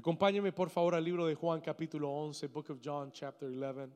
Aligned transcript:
Acompáñeme 0.00 0.50
por 0.50 0.70
favor 0.70 0.94
al 0.94 1.04
libro 1.04 1.26
de 1.26 1.34
Juan 1.34 1.60
capítulo 1.60 2.08
11, 2.08 2.46
Book 2.46 2.70
of 2.70 2.78
John 2.82 3.12
chapter 3.12 3.50
11. 3.50 3.92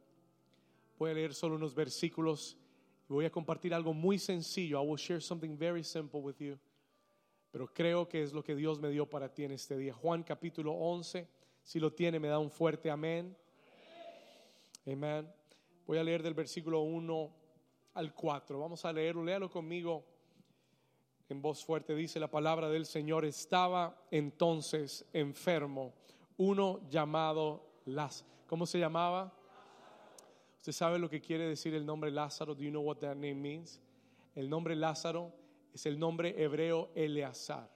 Voy 0.99 1.11
a 1.11 1.15
leer 1.15 1.33
solo 1.33 1.57
unos 1.57 1.75
versículos 1.75 2.59
y 3.09 3.13
voy 3.15 3.25
a 3.25 3.31
compartir 3.31 3.73
algo 3.73 3.95
muy 3.95 4.19
sencillo. 4.19 4.83
I 4.83 4.87
will 4.87 4.99
share 4.99 5.23
something 5.23 5.57
very 5.57 5.83
simple 5.83 6.21
with 6.21 6.37
you. 6.41 6.59
Pero 7.51 7.73
creo 7.73 8.07
que 8.07 8.23
es 8.23 8.35
lo 8.35 8.45
que 8.45 8.55
Dios 8.55 8.79
me 8.81 8.91
dio 8.91 9.09
para 9.09 9.33
ti 9.33 9.45
en 9.45 9.53
este 9.53 9.79
día. 9.79 9.95
Juan 9.95 10.23
capítulo 10.23 10.73
11, 10.73 11.27
si 11.63 11.81
lo 11.81 11.91
tiene 11.91 12.21
me 12.21 12.29
da 12.29 12.39
un 12.39 12.51
fuerte 12.51 12.91
amén. 12.91 13.35
Amén. 14.87 15.27
Voy 15.87 15.97
a 15.97 16.05
leer 16.05 16.23
del 16.23 16.35
versículo 16.35 16.83
1 16.83 17.35
al 17.95 18.13
4. 18.13 18.59
Vamos 18.59 18.85
a 18.85 18.93
leerlo, 18.93 19.25
léalo 19.25 19.51
conmigo 19.51 20.05
en 21.29 21.41
voz 21.41 21.65
fuerte. 21.65 21.95
Dice 21.95 22.21
la 22.21 22.31
palabra 22.31 22.69
del 22.69 22.87
Señor, 22.87 23.25
estaba 23.25 23.97
entonces 24.11 25.05
enfermo 25.13 25.95
uno 26.37 26.81
llamado 26.89 27.81
Lázaro. 27.87 28.31
¿Cómo 28.47 28.67
se 28.67 28.79
llamaba? 28.79 29.33
¿Usted 30.59 30.73
sabe 30.73 30.99
lo 30.99 31.09
que 31.09 31.21
quiere 31.21 31.47
decir 31.47 31.75
el 31.75 31.85
nombre 31.85 32.11
Lázaro? 32.11 32.55
Do 32.55 32.63
you 32.63 32.71
know 32.71 32.83
what 32.83 32.97
that 32.99 33.17
name 33.17 33.35
means? 33.35 33.81
El 34.35 34.49
nombre 34.49 34.75
Lázaro 34.75 35.33
es 35.73 35.87
el 35.87 35.99
nombre 35.99 36.35
hebreo 36.43 36.91
Eleazar. 36.95 37.69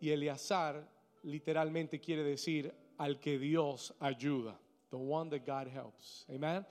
Y 0.00 0.10
Eleazar 0.10 0.88
literalmente 1.22 2.00
quiere 2.00 2.22
decir 2.22 2.74
al 2.98 3.20
que 3.20 3.38
Dios 3.38 3.94
ayuda. 4.00 4.58
The 4.90 4.96
one 4.96 5.30
that 5.30 5.46
God 5.46 5.68
helps. 5.68 6.26
Amen. 6.28 6.66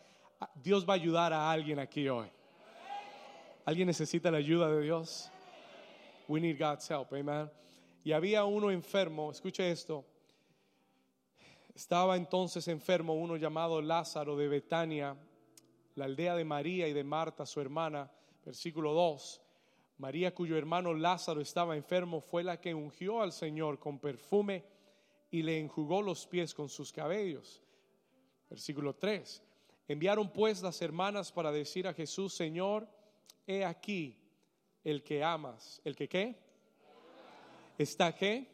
Dios 0.55 0.85
va 0.85 0.93
a 0.93 0.95
ayudar 0.95 1.33
a 1.33 1.51
alguien 1.51 1.79
aquí 1.79 2.07
hoy. 2.09 2.31
¿Alguien 3.63 3.85
necesita 3.85 4.31
la 4.31 4.39
ayuda 4.39 4.71
de 4.71 4.81
Dios? 4.81 5.31
We 6.27 6.39
need 6.41 6.57
God's 6.57 6.89
help, 6.89 7.13
amen. 7.13 7.51
Y 8.03 8.11
había 8.11 8.43
uno 8.43 8.71
enfermo, 8.71 9.31
escuche 9.31 9.69
esto. 9.69 10.03
Estaba 11.75 12.17
entonces 12.17 12.67
enfermo 12.67 13.13
uno 13.13 13.37
llamado 13.37 13.79
Lázaro 13.79 14.35
de 14.35 14.47
Betania, 14.47 15.15
la 15.93 16.05
aldea 16.05 16.35
de 16.35 16.43
María 16.43 16.87
y 16.87 16.93
de 16.93 17.03
Marta, 17.03 17.45
su 17.45 17.61
hermana. 17.61 18.11
Versículo 18.43 18.93
2. 18.93 19.41
María, 19.99 20.33
cuyo 20.33 20.57
hermano 20.57 20.95
Lázaro 20.95 21.39
estaba 21.39 21.77
enfermo, 21.77 22.19
fue 22.19 22.43
la 22.43 22.59
que 22.59 22.73
ungió 22.73 23.21
al 23.21 23.31
Señor 23.31 23.77
con 23.77 23.99
perfume 23.99 24.65
y 25.29 25.43
le 25.43 25.59
enjugó 25.59 26.01
los 26.01 26.25
pies 26.25 26.55
con 26.55 26.67
sus 26.67 26.91
cabellos. 26.91 27.61
Versículo 28.49 28.95
3. 28.95 29.43
Enviaron 29.87 30.33
pues 30.33 30.63
las 30.63 30.81
hermanas 30.81 31.31
para 31.31 31.51
decir 31.51 31.87
a 31.87 31.93
Jesús, 31.93 32.33
Señor, 32.33 32.87
he 33.47 33.65
aquí 33.65 34.17
el 34.83 35.03
que 35.03 35.23
amas. 35.23 35.81
¿El 35.83 35.95
que 35.95 36.07
qué? 36.07 36.35
¿Está 37.77 38.15
qué? 38.15 38.47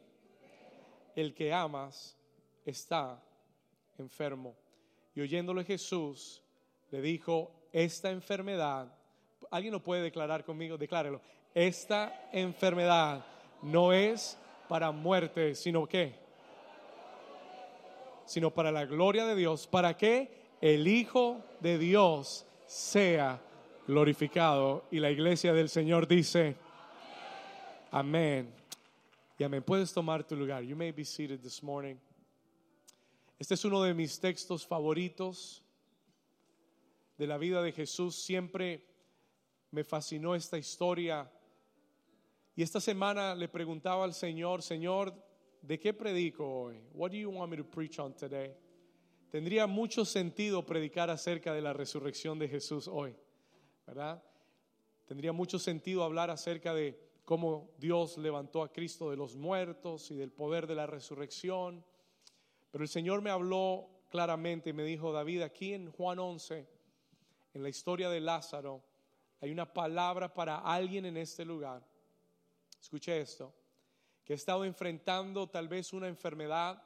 El 1.16 1.34
que 1.34 1.54
amas 1.54 2.18
está 2.66 3.24
enfermo. 3.98 4.56
Y 5.16 5.22
oyéndole 5.22 5.64
Jesús, 5.64 6.42
le 6.92 7.02
dijo, 7.02 7.52
esta 7.72 8.12
enfermedad, 8.12 8.94
alguien 9.50 9.74
lo 9.74 9.84
puede 9.84 10.02
declarar 10.02 10.44
conmigo, 10.44 10.78
declárelo, 10.78 11.22
esta 11.54 12.30
enfermedad 12.32 13.26
no 13.62 13.92
es 13.94 14.38
para 14.68 14.92
muerte, 14.92 15.56
sino 15.56 15.88
qué? 15.88 16.16
Sino 18.26 18.52
para 18.54 18.72
la 18.72 18.86
gloria 18.86 19.26
de 19.26 19.36
Dios, 19.36 19.68
para 19.68 19.98
que 19.98 20.38
el 20.62 20.88
Hijo 20.88 21.42
de 21.60 21.78
Dios 21.78 22.46
sea 22.66 23.42
glorificado. 23.88 24.86
Y 24.92 25.00
la 25.00 25.10
iglesia 25.10 25.54
del 25.54 25.70
Señor 25.70 26.08
dice, 26.08 26.56
amén. 27.92 28.54
Y 29.40 29.44
amén. 29.44 29.64
Puedes 29.64 29.94
tomar 29.94 30.24
tu 30.24 30.36
lugar. 30.36 30.64
You 30.64 30.76
may 30.76 30.92
be 30.92 31.06
seated 31.06 31.40
this 31.40 31.64
morning. 31.64 31.96
Este 33.40 33.54
es 33.54 33.64
uno 33.66 33.82
de 33.84 33.94
mis 33.94 34.20
textos 34.20 34.66
favoritos 34.66 35.64
de 37.18 37.28
la 37.28 37.38
vida 37.38 37.62
de 37.62 37.72
Jesús. 37.72 38.16
Siempre 38.16 38.84
me 39.72 39.84
fascinó 39.84 40.36
esta 40.36 40.58
historia. 40.58 41.32
Y 42.56 42.64
esta 42.64 42.82
semana 42.82 43.36
le 43.36 43.48
preguntaba 43.48 44.04
al 44.04 44.14
Señor, 44.14 44.64
Señor, 44.64 45.14
¿de 45.62 45.80
qué 45.80 45.94
predico 45.94 46.46
hoy? 46.46 46.82
What 46.94 47.12
do 47.12 47.18
you 47.18 47.30
want 47.30 47.52
me 47.52 47.58
to 47.58 47.64
preach 47.64 48.00
on 48.00 48.14
today? 48.16 48.52
Tendría 49.30 49.68
mucho 49.68 50.04
sentido 50.04 50.66
predicar 50.66 51.12
acerca 51.12 51.54
de 51.54 51.62
la 51.62 51.74
resurrección 51.74 52.40
de 52.40 52.48
Jesús 52.48 52.88
hoy. 52.88 53.16
¿Verdad? 53.88 54.22
Tendría 55.06 55.32
mucho 55.32 55.58
sentido 55.58 56.04
hablar 56.04 56.30
acerca 56.30 56.74
de 56.74 57.00
cómo 57.24 57.72
Dios 57.78 58.18
levantó 58.18 58.62
a 58.62 58.72
Cristo 58.72 59.10
de 59.10 59.18
los 59.18 59.36
muertos 59.36 60.12
y 60.12 60.16
del 60.16 60.32
poder 60.32 60.68
de 60.68 60.76
la 60.76 60.86
resurrección. 60.86 61.84
Pero 62.70 62.84
el 62.84 62.90
Señor 62.90 63.22
me 63.22 63.30
habló 63.30 63.90
claramente 64.10 64.70
y 64.70 64.74
me 64.74 64.84
dijo, 64.84 65.12
David, 65.14 65.42
aquí 65.42 65.74
en 65.74 65.92
Juan 65.92 66.20
11, 66.20 66.68
en 67.54 67.64
la 67.64 67.70
historia 67.70 68.10
de 68.10 68.20
Lázaro, 68.20 68.84
hay 69.40 69.52
una 69.52 69.72
palabra 69.72 70.34
para 70.34 70.58
alguien 70.60 71.06
en 71.06 71.16
este 71.16 71.46
lugar. 71.46 71.86
Escuche 72.82 73.20
esto, 73.20 73.54
que 74.26 74.34
ha 74.34 74.36
estado 74.36 74.66
enfrentando 74.66 75.48
tal 75.48 75.70
vez 75.70 75.94
una 75.94 76.08
enfermedad 76.08 76.84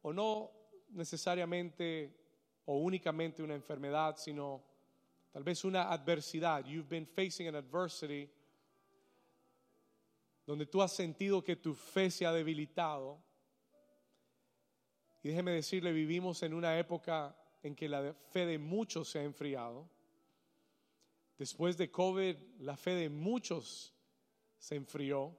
o 0.00 0.12
no 0.12 0.50
necesariamente 0.88 2.18
o 2.64 2.78
únicamente 2.78 3.42
una 3.42 3.54
enfermedad, 3.54 4.16
sino 4.16 4.71
tal 5.32 5.42
vez 5.42 5.64
una 5.64 5.90
adversidad. 5.90 6.64
You've 6.66 6.88
been 6.88 7.06
facing 7.06 7.48
an 7.48 7.56
adversity 7.56 8.28
donde 10.46 10.66
tú 10.66 10.82
has 10.82 10.92
sentido 10.92 11.42
que 11.42 11.56
tu 11.56 11.74
fe 11.74 12.10
se 12.10 12.26
ha 12.26 12.32
debilitado. 12.32 13.22
Y 15.22 15.28
déjeme 15.28 15.52
decirle, 15.52 15.92
vivimos 15.92 16.42
en 16.42 16.52
una 16.52 16.78
época 16.78 17.36
en 17.62 17.74
que 17.74 17.88
la 17.88 18.12
fe 18.12 18.44
de 18.44 18.58
muchos 18.58 19.08
se 19.08 19.20
ha 19.20 19.22
enfriado. 19.22 19.88
Después 21.38 21.76
de 21.76 21.90
COVID, 21.90 22.36
la 22.58 22.76
fe 22.76 22.94
de 22.94 23.08
muchos 23.08 23.94
se 24.58 24.74
enfrió. 24.74 25.36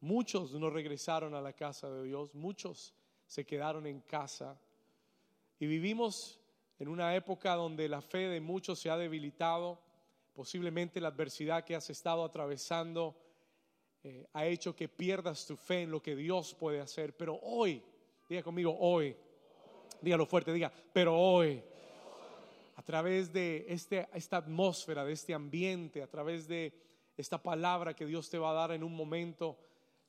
Muchos 0.00 0.52
no 0.54 0.68
regresaron 0.68 1.34
a 1.34 1.40
la 1.40 1.52
casa 1.52 1.90
de 1.90 2.04
Dios, 2.04 2.34
muchos 2.34 2.94
se 3.26 3.46
quedaron 3.46 3.86
en 3.86 4.00
casa. 4.00 4.60
Y 5.58 5.66
vivimos 5.66 6.40
en 6.78 6.88
una 6.88 7.14
época 7.14 7.54
donde 7.54 7.88
la 7.88 8.00
fe 8.00 8.28
de 8.28 8.40
muchos 8.40 8.78
se 8.78 8.90
ha 8.90 8.96
debilitado, 8.96 9.80
posiblemente 10.34 11.00
la 11.00 11.08
adversidad 11.08 11.64
que 11.64 11.74
has 11.74 11.88
estado 11.88 12.24
atravesando 12.24 13.16
eh, 14.02 14.26
ha 14.34 14.46
hecho 14.46 14.76
que 14.76 14.88
pierdas 14.88 15.46
tu 15.46 15.56
fe 15.56 15.82
en 15.82 15.90
lo 15.90 16.02
que 16.02 16.14
Dios 16.14 16.54
puede 16.54 16.80
hacer. 16.80 17.16
Pero 17.16 17.40
hoy, 17.42 17.82
diga 18.28 18.42
conmigo, 18.42 18.76
hoy, 18.78 19.16
dígalo 20.00 20.26
fuerte, 20.26 20.52
diga, 20.52 20.70
pero 20.92 21.18
hoy, 21.18 21.62
a 22.76 22.82
través 22.82 23.32
de 23.32 23.64
este, 23.68 24.06
esta 24.12 24.36
atmósfera, 24.36 25.04
de 25.04 25.12
este 25.12 25.34
ambiente, 25.34 26.02
a 26.02 26.06
través 26.06 26.46
de 26.46 26.72
esta 27.16 27.42
palabra 27.42 27.94
que 27.94 28.04
Dios 28.04 28.28
te 28.28 28.38
va 28.38 28.50
a 28.50 28.54
dar 28.54 28.72
en 28.72 28.84
un 28.84 28.94
momento, 28.94 29.58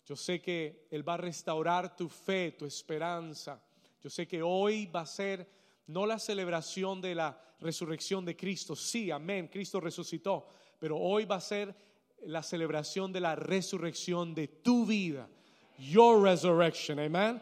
yo 0.05 0.15
sé 0.15 0.41
que 0.41 0.87
Él 0.91 1.07
va 1.07 1.15
a 1.15 1.17
restaurar 1.17 1.95
tu 1.95 2.09
fe, 2.09 2.51
tu 2.51 2.65
esperanza. 2.65 3.63
Yo 4.01 4.09
sé 4.09 4.27
que 4.27 4.43
hoy 4.43 4.85
va 4.85 5.01
a 5.01 5.05
ser 5.05 5.47
no 5.87 6.05
la 6.05 6.19
celebración 6.19 7.01
de 7.01 7.15
la 7.15 7.41
resurrección 7.59 8.25
de 8.25 8.35
Cristo. 8.35 8.75
Sí, 8.75 9.09
amén, 9.11 9.47
Cristo 9.47 9.79
resucitó. 9.79 10.47
Pero 10.79 10.97
hoy 10.97 11.25
va 11.25 11.37
a 11.37 11.41
ser 11.41 11.75
la 12.25 12.43
celebración 12.43 13.11
de 13.11 13.21
la 13.21 13.35
resurrección 13.35 14.35
de 14.35 14.47
tu 14.47 14.85
vida. 14.85 15.27
Your 15.77 16.21
resurrection, 16.21 16.99
amén. 16.99 17.41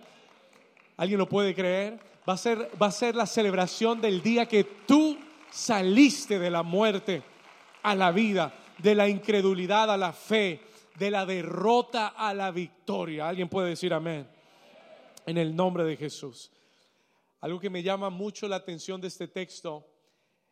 ¿Alguien 0.98 1.20
lo 1.20 1.28
puede 1.28 1.54
creer? 1.54 2.00
Va 2.28 2.34
a 2.34 2.38
ser, 2.38 2.70
va 2.82 2.88
a 2.88 2.92
ser 2.92 3.16
la 3.16 3.26
celebración 3.26 4.02
del 4.02 4.22
día 4.22 4.46
que 4.48 4.64
tú 4.64 5.18
saliste 5.52 6.40
de 6.40 6.50
la 6.50 6.64
muerte 6.64 7.24
a 7.84 7.96
la 7.96 8.12
vida, 8.12 8.54
de 8.78 8.96
la 8.96 9.08
incredulidad 9.08 9.92
a 9.92 9.98
la 9.98 10.12
fe, 10.12 10.62
de 10.98 11.12
la 11.12 11.26
derrota 11.26 12.08
a 12.08 12.34
la 12.34 12.52
victoria. 12.52 13.28
¿Alguien 13.28 13.50
puede 13.50 13.70
decir 13.70 13.94
amén? 13.94 14.28
En 15.26 15.38
el 15.38 15.56
nombre 15.56 15.84
de 15.84 15.98
Jesús. 15.98 16.52
Algo 17.46 17.60
que 17.60 17.70
me 17.70 17.84
llama 17.84 18.10
mucho 18.10 18.48
la 18.48 18.56
atención 18.56 19.00
de 19.00 19.08
este 19.08 19.28
texto 19.28 19.86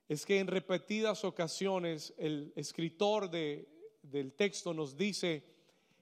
es 0.08 0.28
que 0.28 0.38
en 0.38 0.46
repetidas 0.46 1.24
ocasiones 1.24 2.14
el 2.20 2.54
escritor 2.56 3.32
del 3.32 4.34
texto 4.34 4.76
nos 4.76 4.96
dice 4.96 5.44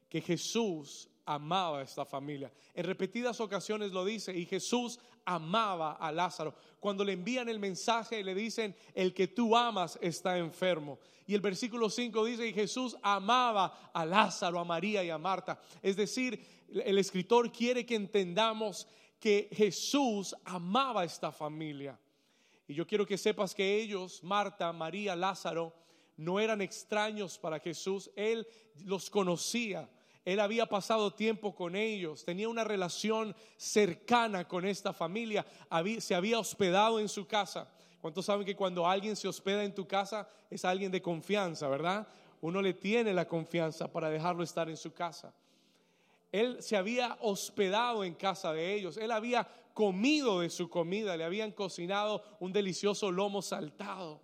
que 0.09 0.19
Jesús 0.19 1.07
amaba 1.23 1.79
a 1.79 1.83
esta 1.83 2.03
familia. 2.03 2.51
En 2.73 2.83
repetidas 2.83 3.39
ocasiones 3.39 3.93
lo 3.93 4.03
dice 4.03 4.37
y 4.37 4.45
Jesús 4.45 4.99
amaba 5.23 5.93
a 5.93 6.11
Lázaro. 6.11 6.53
Cuando 6.81 7.05
le 7.05 7.13
envían 7.13 7.47
el 7.47 7.59
mensaje 7.59 8.21
le 8.21 8.35
dicen, 8.35 8.75
el 8.93 9.13
que 9.13 9.29
tú 9.29 9.55
amas 9.55 9.97
está 10.01 10.37
enfermo. 10.37 10.99
Y 11.25 11.35
el 11.35 11.39
versículo 11.39 11.89
5 11.89 12.25
dice, 12.25 12.47
y 12.47 12.51
Jesús 12.51 12.97
amaba 13.01 13.91
a 13.93 14.05
Lázaro, 14.05 14.59
a 14.59 14.65
María 14.65 15.05
y 15.05 15.09
a 15.09 15.17
Marta. 15.17 15.61
Es 15.81 15.95
decir, 15.95 16.45
el 16.67 16.97
escritor 16.97 17.49
quiere 17.49 17.85
que 17.85 17.95
entendamos 17.95 18.87
que 19.21 19.47
Jesús 19.53 20.35
amaba 20.43 21.01
a 21.01 21.05
esta 21.05 21.31
familia. 21.31 21.97
Y 22.67 22.73
yo 22.73 22.87
quiero 22.87 23.05
que 23.05 23.17
sepas 23.17 23.53
que 23.53 23.79
ellos, 23.79 24.23
Marta, 24.23 24.73
María, 24.73 25.15
Lázaro, 25.15 25.73
no 26.17 26.39
eran 26.39 26.59
extraños 26.59 27.37
para 27.37 27.59
Jesús. 27.59 28.09
Él 28.15 28.47
los 28.83 29.09
conocía. 29.09 29.87
Él 30.25 30.39
había 30.39 30.65
pasado 30.65 31.13
tiempo 31.13 31.55
con 31.55 31.75
ellos, 31.75 32.23
tenía 32.23 32.47
una 32.47 32.63
relación 32.63 33.35
cercana 33.57 34.47
con 34.47 34.65
esta 34.65 34.93
familia, 34.93 35.45
se 35.99 36.13
había 36.13 36.37
hospedado 36.37 36.99
en 36.99 37.09
su 37.09 37.25
casa. 37.25 37.71
¿Cuántos 37.99 38.25
saben 38.25 38.45
que 38.45 38.55
cuando 38.55 38.87
alguien 38.87 39.15
se 39.15 39.27
hospeda 39.27 39.63
en 39.63 39.73
tu 39.73 39.87
casa 39.87 40.29
es 40.49 40.63
alguien 40.63 40.91
de 40.91 41.01
confianza, 41.01 41.67
verdad? 41.67 42.07
Uno 42.39 42.61
le 42.61 42.73
tiene 42.73 43.13
la 43.13 43.27
confianza 43.27 43.91
para 43.91 44.09
dejarlo 44.09 44.43
estar 44.43 44.69
en 44.69 44.77
su 44.77 44.93
casa. 44.93 45.33
Él 46.31 46.61
se 46.61 46.77
había 46.77 47.17
hospedado 47.21 48.03
en 48.03 48.13
casa 48.13 48.53
de 48.53 48.73
ellos, 48.73 48.97
él 48.97 49.11
había 49.11 49.47
comido 49.73 50.39
de 50.39 50.49
su 50.49 50.69
comida, 50.69 51.17
le 51.17 51.23
habían 51.23 51.51
cocinado 51.51 52.23
un 52.39 52.53
delicioso 52.53 53.11
lomo 53.11 53.41
saltado. 53.41 54.21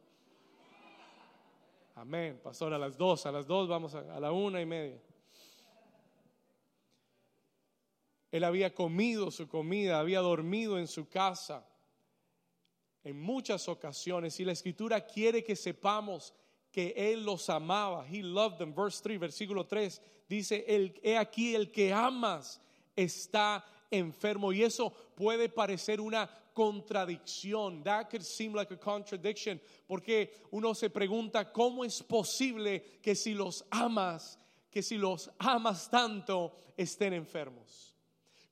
Amén, 1.95 2.39
pastor, 2.44 2.74
a 2.74 2.77
las 2.77 2.95
dos, 2.95 3.25
a 3.25 3.31
las 3.31 3.48
dos 3.48 3.68
vamos 3.68 3.95
a, 3.95 4.00
a 4.15 4.19
la 4.19 4.31
una 4.31 4.62
y 4.62 4.65
media. 4.65 5.01
Él 8.31 8.44
había 8.44 8.74
comido 8.74 9.31
su 9.31 9.48
comida, 9.48 10.00
había 10.00 10.19
dormido 10.19 10.77
en 10.77 10.88
su 10.88 11.10
casa 11.10 11.65
en 13.07 13.21
muchas 13.21 13.69
ocasiones 13.69 14.38
y 14.42 14.44
la 14.44 14.51
escritura 14.51 15.06
quiere 15.06 15.42
que 15.42 15.56
sepamos 15.56 16.33
que 16.77 16.94
él 16.95 17.25
los 17.25 17.50
amaba. 17.50 18.06
He 18.06 18.21
loved 18.21 18.59
them. 18.59 18.71
Verse 18.71 19.01
3, 19.01 19.19
versículo 19.19 19.65
3 19.65 20.00
dice, 20.29 20.63
el, 20.68 20.94
he 21.01 21.18
aquí 21.18 21.56
el 21.56 21.71
que 21.71 21.91
amas 21.91 22.62
está 22.95 23.65
enfermo 23.89 24.53
y 24.53 24.62
eso 24.62 24.94
puede 25.15 25.50
parecer 25.50 26.00
una 26.00 26.29
contradicción. 26.53 27.83
That 27.83 28.12
could 28.12 28.21
seem 28.21 28.53
like 28.53 28.71
a 28.71 28.77
contradiction 28.77 29.59
porque 29.88 30.29
uno 30.51 30.75
se 30.75 30.91
pregunta 30.91 31.51
cómo 31.51 31.83
es 31.83 32.03
posible 32.03 33.00
que 33.01 33.15
si 33.15 33.33
los 33.33 33.65
amas, 33.71 34.38
que 34.69 34.83
si 34.83 34.97
los 35.00 35.31
amas 35.39 35.89
tanto 35.89 36.53
estén 36.77 37.13
enfermos. 37.13 37.95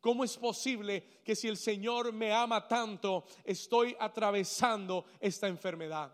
¿Cómo 0.02 0.24
es 0.24 0.36
posible 0.36 1.04
que 1.24 1.36
si 1.36 1.48
el 1.48 1.58
Señor 1.58 2.12
me 2.12 2.34
ama 2.34 2.68
tanto, 2.68 3.26
estoy 3.44 3.96
atravesando 4.00 5.06
esta 5.20 5.48
enfermedad? 5.48 6.12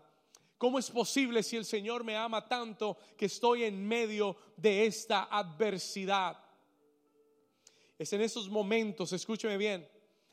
¿Cómo 0.62 0.78
es 0.78 0.92
posible 0.92 1.42
si 1.42 1.56
el 1.56 1.64
Señor 1.64 2.04
me 2.04 2.16
ama 2.16 2.46
tanto 2.46 2.96
que 3.16 3.26
estoy 3.26 3.64
en 3.64 3.84
medio 3.84 4.36
de 4.56 4.86
esta 4.86 5.24
adversidad? 5.24 6.38
Es 7.98 8.12
en 8.12 8.20
esos 8.20 8.48
momentos, 8.48 9.12
escúcheme 9.12 9.56
bien, 9.56 9.88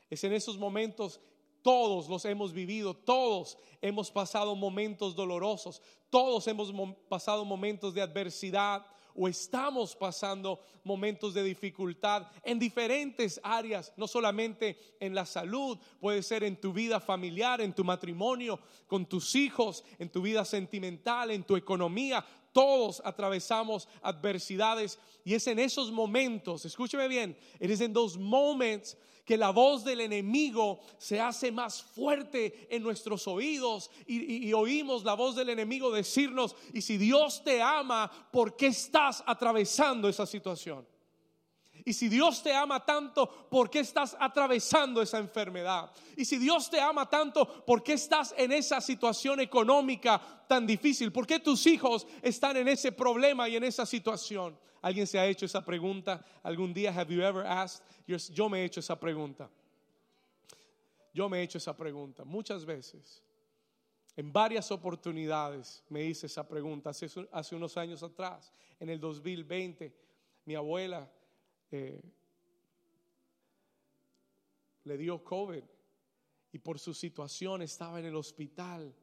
es 0.08 0.22
en 0.22 0.32
esos 0.32 0.56
momentos 0.56 1.20
todos 1.62 2.08
los 2.08 2.24
hemos 2.26 2.52
vivido, 2.52 2.94
todos 2.94 3.58
hemos 3.82 4.08
pasado 4.12 4.54
momentos 4.54 5.16
dolorosos, 5.16 5.82
todos 6.10 6.46
hemos 6.46 6.72
pasado 7.08 7.44
momentos 7.44 7.92
de 7.92 8.00
adversidad, 8.00 8.86
o 9.14 9.28
estamos 9.28 9.94
pasando 9.96 10.60
momentos 10.84 11.34
de 11.34 11.42
dificultad 11.42 12.26
en 12.44 12.58
diferentes 12.58 13.40
áreas, 13.42 13.92
no 13.96 14.06
solamente 14.06 14.78
en 15.00 15.14
la 15.14 15.26
salud, 15.26 15.78
puede 16.00 16.22
ser 16.22 16.44
en 16.44 16.60
tu 16.60 16.72
vida 16.72 17.00
familiar, 17.00 17.60
en 17.60 17.74
tu 17.74 17.84
matrimonio, 17.84 18.60
con 18.86 19.06
tus 19.06 19.34
hijos, 19.34 19.84
en 19.98 20.10
tu 20.10 20.22
vida 20.22 20.44
sentimental, 20.44 21.30
en 21.30 21.44
tu 21.44 21.56
economía. 21.56 22.24
Todos 22.52 23.00
atravesamos 23.04 23.88
adversidades 24.02 24.98
y 25.24 25.34
es 25.34 25.46
en 25.46 25.58
esos 25.58 25.92
momentos, 25.92 26.64
escúcheme 26.64 27.06
bien, 27.08 27.36
it 27.60 27.70
is 27.70 27.80
in 27.80 27.92
those 27.92 28.18
moments 28.18 28.96
que 29.30 29.36
la 29.36 29.50
voz 29.50 29.84
del 29.84 30.00
enemigo 30.00 30.80
se 30.98 31.20
hace 31.20 31.52
más 31.52 31.84
fuerte 31.84 32.66
en 32.68 32.82
nuestros 32.82 33.28
oídos 33.28 33.88
y, 34.04 34.52
oímos 34.52 35.04
la 35.04 35.14
voz 35.14 35.36
del 35.36 35.50
enemigo 35.50 35.92
decirnos, 35.92 36.56
y 36.74 36.82
si 36.82 36.98
Dios 36.98 37.44
te 37.44 37.62
ama, 37.62 38.10
¿por 38.32 38.56
qué 38.56 38.66
estás 38.66 39.22
atravesando 39.24 40.08
esa 40.08 40.26
situación? 40.26 40.84
Y 41.84 41.92
si 41.92 42.08
Dios 42.08 42.42
te 42.42 42.52
ama 42.52 42.84
tanto, 42.84 43.46
¿por 43.48 43.70
qué 43.70 43.78
estás 43.78 44.16
atravesando 44.18 45.00
esa 45.00 45.18
enfermedad? 45.18 45.92
Y 46.16 46.24
si 46.24 46.36
Dios 46.36 46.68
te 46.68 46.80
ama 46.80 47.08
tanto, 47.08 47.64
¿por 47.64 47.84
qué 47.84 47.92
estás 47.92 48.34
en 48.36 48.50
esa 48.50 48.80
situación 48.80 49.38
económica 49.38 50.20
tan 50.48 50.66
difícil? 50.66 51.12
¿Por 51.12 51.28
qué 51.28 51.38
tus 51.38 51.68
hijos 51.68 52.04
están 52.20 52.56
en 52.56 52.66
ese 52.66 52.90
problema 52.90 53.48
y 53.48 53.54
en 53.54 53.62
esa 53.62 53.86
situación? 53.86 54.58
¿Alguien 54.82 55.06
se 55.06 55.18
ha 55.18 55.26
hecho 55.26 55.44
esa 55.44 55.64
pregunta 55.64 56.24
algún 56.42 56.72
día? 56.72 56.90
Have 56.90 57.14
you 57.14 57.22
ever 57.22 57.46
asked? 57.46 57.84
Yo 58.32 58.48
me 58.48 58.60
he 58.60 58.64
hecho 58.64 58.80
esa 58.80 58.98
pregunta. 58.98 59.50
Yo 61.12 61.28
me 61.28 61.38
he 61.38 61.42
hecho 61.42 61.58
esa 61.58 61.76
pregunta 61.76 62.24
muchas 62.24 62.64
veces. 62.64 63.22
En 64.16 64.32
varias 64.32 64.70
oportunidades 64.70 65.84
me 65.88 66.04
hice 66.04 66.26
esa 66.26 66.46
pregunta. 66.46 66.90
Hace, 66.90 67.56
unos 67.56 67.76
años 67.76 68.02
atrás, 68.02 68.52
en 68.78 68.88
el 68.88 68.98
2020, 68.98 69.94
mi 70.46 70.54
abuela 70.54 71.10
eh, 71.70 72.00
le 74.84 74.96
dio 74.96 75.22
COVID 75.22 75.62
y 76.52 76.58
por 76.58 76.78
su 76.78 76.94
situación 76.94 77.62
estaba 77.62 78.00
en 78.00 78.06
el 78.06 78.16
hospital. 78.16 78.94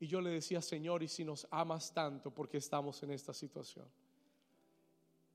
Y 0.00 0.06
yo 0.06 0.20
le 0.20 0.30
decía, 0.30 0.60
Señor, 0.60 1.02
¿y 1.02 1.08
si 1.08 1.24
nos 1.24 1.46
amas 1.50 1.92
tanto, 1.92 2.30
porque 2.30 2.58
estamos 2.58 3.02
en 3.02 3.12
esta 3.12 3.32
situación? 3.32 3.88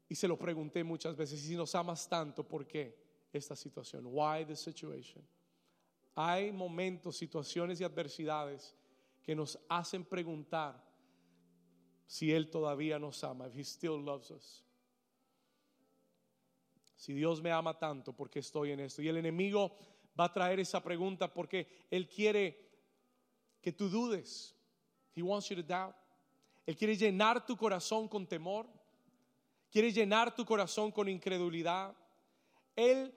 Y 0.09 0.15
se 0.15 0.27
lo 0.27 0.37
pregunté 0.37 0.83
muchas 0.83 1.15
veces, 1.15 1.39
si 1.39 1.55
nos 1.55 1.75
amas 1.75 2.09
tanto, 2.09 2.43
¿por 2.43 2.65
qué 2.65 2.97
esta 3.31 3.55
situación? 3.55 4.07
Why 4.07 4.43
the 4.43 4.55
situation? 4.55 5.23
Hay 6.15 6.51
momentos, 6.51 7.15
situaciones 7.15 7.79
y 7.79 7.83
adversidades 7.83 8.75
que 9.21 9.35
nos 9.35 9.59
hacen 9.69 10.03
preguntar 10.03 10.83
si 12.07 12.33
Él 12.33 12.49
todavía 12.49 12.97
nos 12.97 13.23
ama, 13.23 13.47
if 13.47 13.55
He 13.55 13.63
still 13.63 14.03
loves 14.03 14.31
us. 14.31 14.65
Si 16.95 17.13
Dios 17.13 17.39
me 17.39 17.51
ama 17.51 17.77
tanto, 17.77 18.11
¿por 18.11 18.31
qué 18.31 18.39
estoy 18.39 18.71
en 18.71 18.79
esto? 18.79 19.03
Y 19.03 19.07
el 19.07 19.17
enemigo 19.17 19.77
va 20.19 20.25
a 20.25 20.33
traer 20.33 20.59
esa 20.59 20.83
pregunta 20.83 21.31
porque 21.31 21.85
Él 21.91 22.09
quiere 22.09 22.67
que 23.61 23.71
tú 23.71 23.87
dudes. 23.89 24.55
He 25.15 25.21
wants 25.21 25.47
you 25.49 25.55
to 25.55 25.63
doubt. 25.63 25.95
Él 26.65 26.75
quiere 26.75 26.95
llenar 26.95 27.45
tu 27.45 27.55
corazón 27.55 28.07
con 28.07 28.27
temor. 28.27 28.67
Quiere 29.71 29.91
llenar 29.91 30.35
tu 30.35 30.45
corazón 30.45 30.91
con 30.91 31.07
incredulidad. 31.07 31.95
Él 32.75 33.13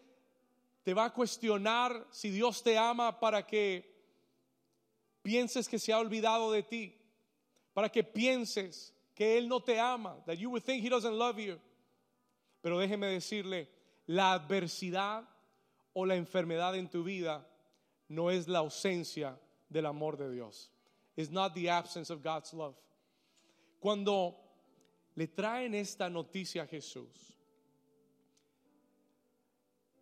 te 0.83 0.95
va 0.95 1.07
a 1.07 1.13
cuestionar 1.13 2.07
si 2.11 2.31
Dios 2.31 2.63
te 2.63 2.77
ama 2.77 3.19
para 3.19 3.47
que 3.47 3.91
pienses 5.23 5.69
que 5.69 5.79
se 5.79 5.93
ha 5.93 5.99
olvidado 5.99 6.51
de 6.51 6.63
ti, 6.63 6.95
para 7.73 7.89
que 7.89 8.03
pienses 8.03 8.93
que 9.15 9.39
Él 9.39 9.49
no 9.49 9.61
te 9.61 9.79
ama, 9.79 10.17
that 10.27 10.37
you 10.37 10.51
would 10.51 10.63
think 10.63 10.85
He 10.85 10.89
doesn't 10.89 11.15
love 11.15 11.39
you. 11.39 11.59
Pero 12.61 12.79
déjeme 12.79 13.07
decirle, 13.07 13.69
la 14.07 14.33
adversidad 14.33 15.25
o 15.95 16.05
la 16.05 16.17
enfermedad 16.17 16.77
en 16.77 16.89
tu 16.89 17.03
vida 17.03 17.47
no 18.09 18.31
es 18.31 18.49
la 18.49 18.61
ausencia 18.61 19.39
del 19.69 19.87
amor 19.87 20.17
de 20.17 20.31
Dios. 20.31 20.71
It's 21.17 21.31
not 21.31 21.55
the 21.55 21.71
absence 21.71 22.11
of 22.11 22.23
God's 22.23 22.53
love. 22.53 22.75
Cuando 23.81 24.42
le 25.15 25.29
traen 25.29 25.75
esta 25.75 26.09
noticia 26.09 26.63
a 26.63 26.67
Jesús. 26.67 27.37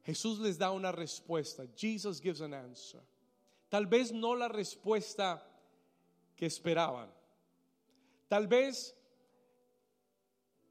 Jesús 0.05 0.39
les 0.39 0.59
da 0.59 0.71
una 0.71 0.93
respuesta. 0.93 1.67
Jesus 1.77 2.21
gives 2.21 2.41
an 2.41 2.55
answer. 2.55 3.01
Tal 3.69 3.87
vez 3.87 4.13
no 4.13 4.35
la 4.35 4.49
respuesta 4.49 5.47
que 6.37 6.47
esperaban. 6.47 7.09
Tal 8.29 8.47
vez 8.47 8.97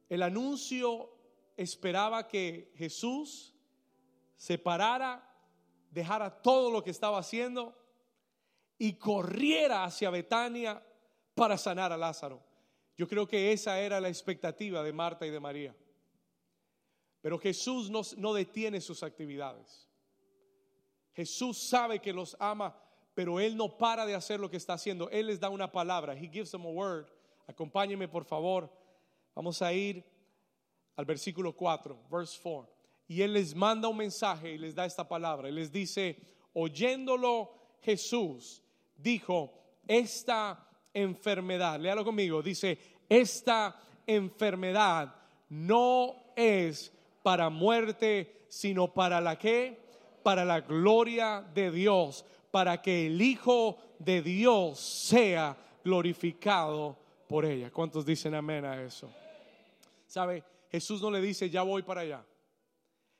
el 0.09 0.23
anuncio 0.23 1.09
esperaba 1.55 2.27
que 2.27 2.71
Jesús 2.75 3.53
se 4.35 4.57
parara, 4.57 5.21
dejara 5.91 6.41
todo 6.41 6.71
lo 6.71 6.83
que 6.83 6.91
estaba 6.91 7.19
haciendo 7.19 7.75
y 8.77 8.93
corriera 8.93 9.83
hacia 9.83 10.09
Betania 10.09 10.81
para 11.35 11.57
sanar 11.57 11.91
a 11.91 11.97
Lázaro. 11.97 12.48
Yo 12.99 13.07
creo 13.07 13.25
que 13.25 13.53
esa 13.53 13.79
era 13.79 14.01
la 14.01 14.09
expectativa 14.09 14.83
de 14.83 14.91
Marta 14.91 15.25
y 15.25 15.29
de 15.29 15.39
María. 15.39 15.73
Pero 17.21 17.39
Jesús 17.39 17.89
no, 17.89 18.33
detiene 18.33 18.81
sus 18.81 19.03
actividades. 19.03 19.87
Jesús 21.13 21.57
sabe 21.57 21.99
que 21.99 22.11
los 22.11 22.35
ama, 22.41 22.77
pero 23.13 23.39
Él 23.39 23.55
no 23.55 23.77
para 23.77 24.05
de 24.05 24.15
hacer 24.15 24.37
lo 24.37 24.49
que 24.49 24.57
está 24.57 24.73
haciendo. 24.73 25.09
Él 25.11 25.27
les 25.27 25.39
da 25.39 25.47
una 25.47 25.71
palabra. 25.71 26.13
He 26.13 26.27
gives 26.27 26.51
them 26.51 26.65
a 26.65 26.69
word. 26.69 27.07
Acompáñenme, 27.47 28.09
por 28.09 28.25
favor. 28.25 28.69
Vamos 29.33 29.61
a 29.61 29.71
ir 29.71 30.03
al 30.97 31.05
versículo 31.05 31.55
4, 31.55 31.97
verse 32.11 32.37
4. 32.43 32.69
Y 33.07 33.21
Él 33.21 33.31
les 33.31 33.55
manda 33.55 33.87
un 33.87 33.95
mensaje 33.95 34.51
y 34.51 34.57
les 34.57 34.75
da 34.75 34.85
esta 34.85 35.07
palabra. 35.07 35.47
Él 35.47 35.55
les 35.55 35.71
dice, 35.71 36.19
oyéndolo 36.51 37.77
Jesús, 37.79 38.61
dijo, 38.97 39.53
esta 39.87 40.68
enfermedad, 40.93 41.79
léalo 41.79 42.03
conmigo, 42.03 42.41
dice, 42.41 42.77
esta 43.07 43.79
enfermedad 44.05 45.15
no 45.49 46.15
es 46.35 46.91
para 47.23 47.49
muerte, 47.49 48.45
sino 48.49 48.93
para 48.93 49.21
la 49.21 49.37
que, 49.37 49.77
para 50.23 50.45
la 50.45 50.61
gloria 50.61 51.41
de 51.53 51.71
Dios, 51.71 52.25
para 52.51 52.81
que 52.81 53.07
el 53.07 53.21
Hijo 53.21 53.77
de 53.99 54.21
Dios 54.21 54.79
sea 54.79 55.57
glorificado 55.83 56.97
por 57.27 57.45
ella. 57.45 57.71
¿Cuántos 57.71 58.05
dicen 58.05 58.33
amén 58.33 58.65
a 58.65 58.81
eso? 58.81 59.09
¿Sabe? 60.07 60.43
Jesús 60.71 61.01
no 61.01 61.11
le 61.11 61.21
dice, 61.21 61.49
ya 61.49 61.61
voy 61.61 61.83
para 61.83 62.01
allá. 62.01 62.25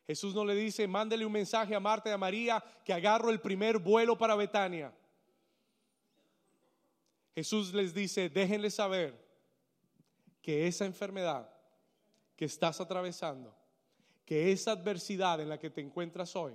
Jesús 0.07 0.33
no 0.33 0.43
le 0.43 0.55
dice, 0.55 0.87
mándele 0.87 1.25
un 1.25 1.31
mensaje 1.31 1.75
a 1.75 1.79
Marta 1.79 2.09
y 2.09 2.13
a 2.13 2.17
María 2.17 2.63
que 2.83 2.93
agarro 2.93 3.29
el 3.29 3.39
primer 3.39 3.77
vuelo 3.77 4.17
para 4.17 4.35
Betania. 4.35 4.91
Jesús 7.39 7.73
les 7.73 7.93
dice, 7.93 8.27
déjenle 8.27 8.69
saber 8.69 9.17
que 10.41 10.67
esa 10.67 10.85
enfermedad 10.85 11.49
que 12.35 12.43
estás 12.43 12.81
atravesando, 12.81 13.55
que 14.25 14.51
esa 14.51 14.71
adversidad 14.71 15.39
en 15.39 15.47
la 15.47 15.57
que 15.57 15.69
te 15.69 15.79
encuentras 15.79 16.35
hoy, 16.35 16.51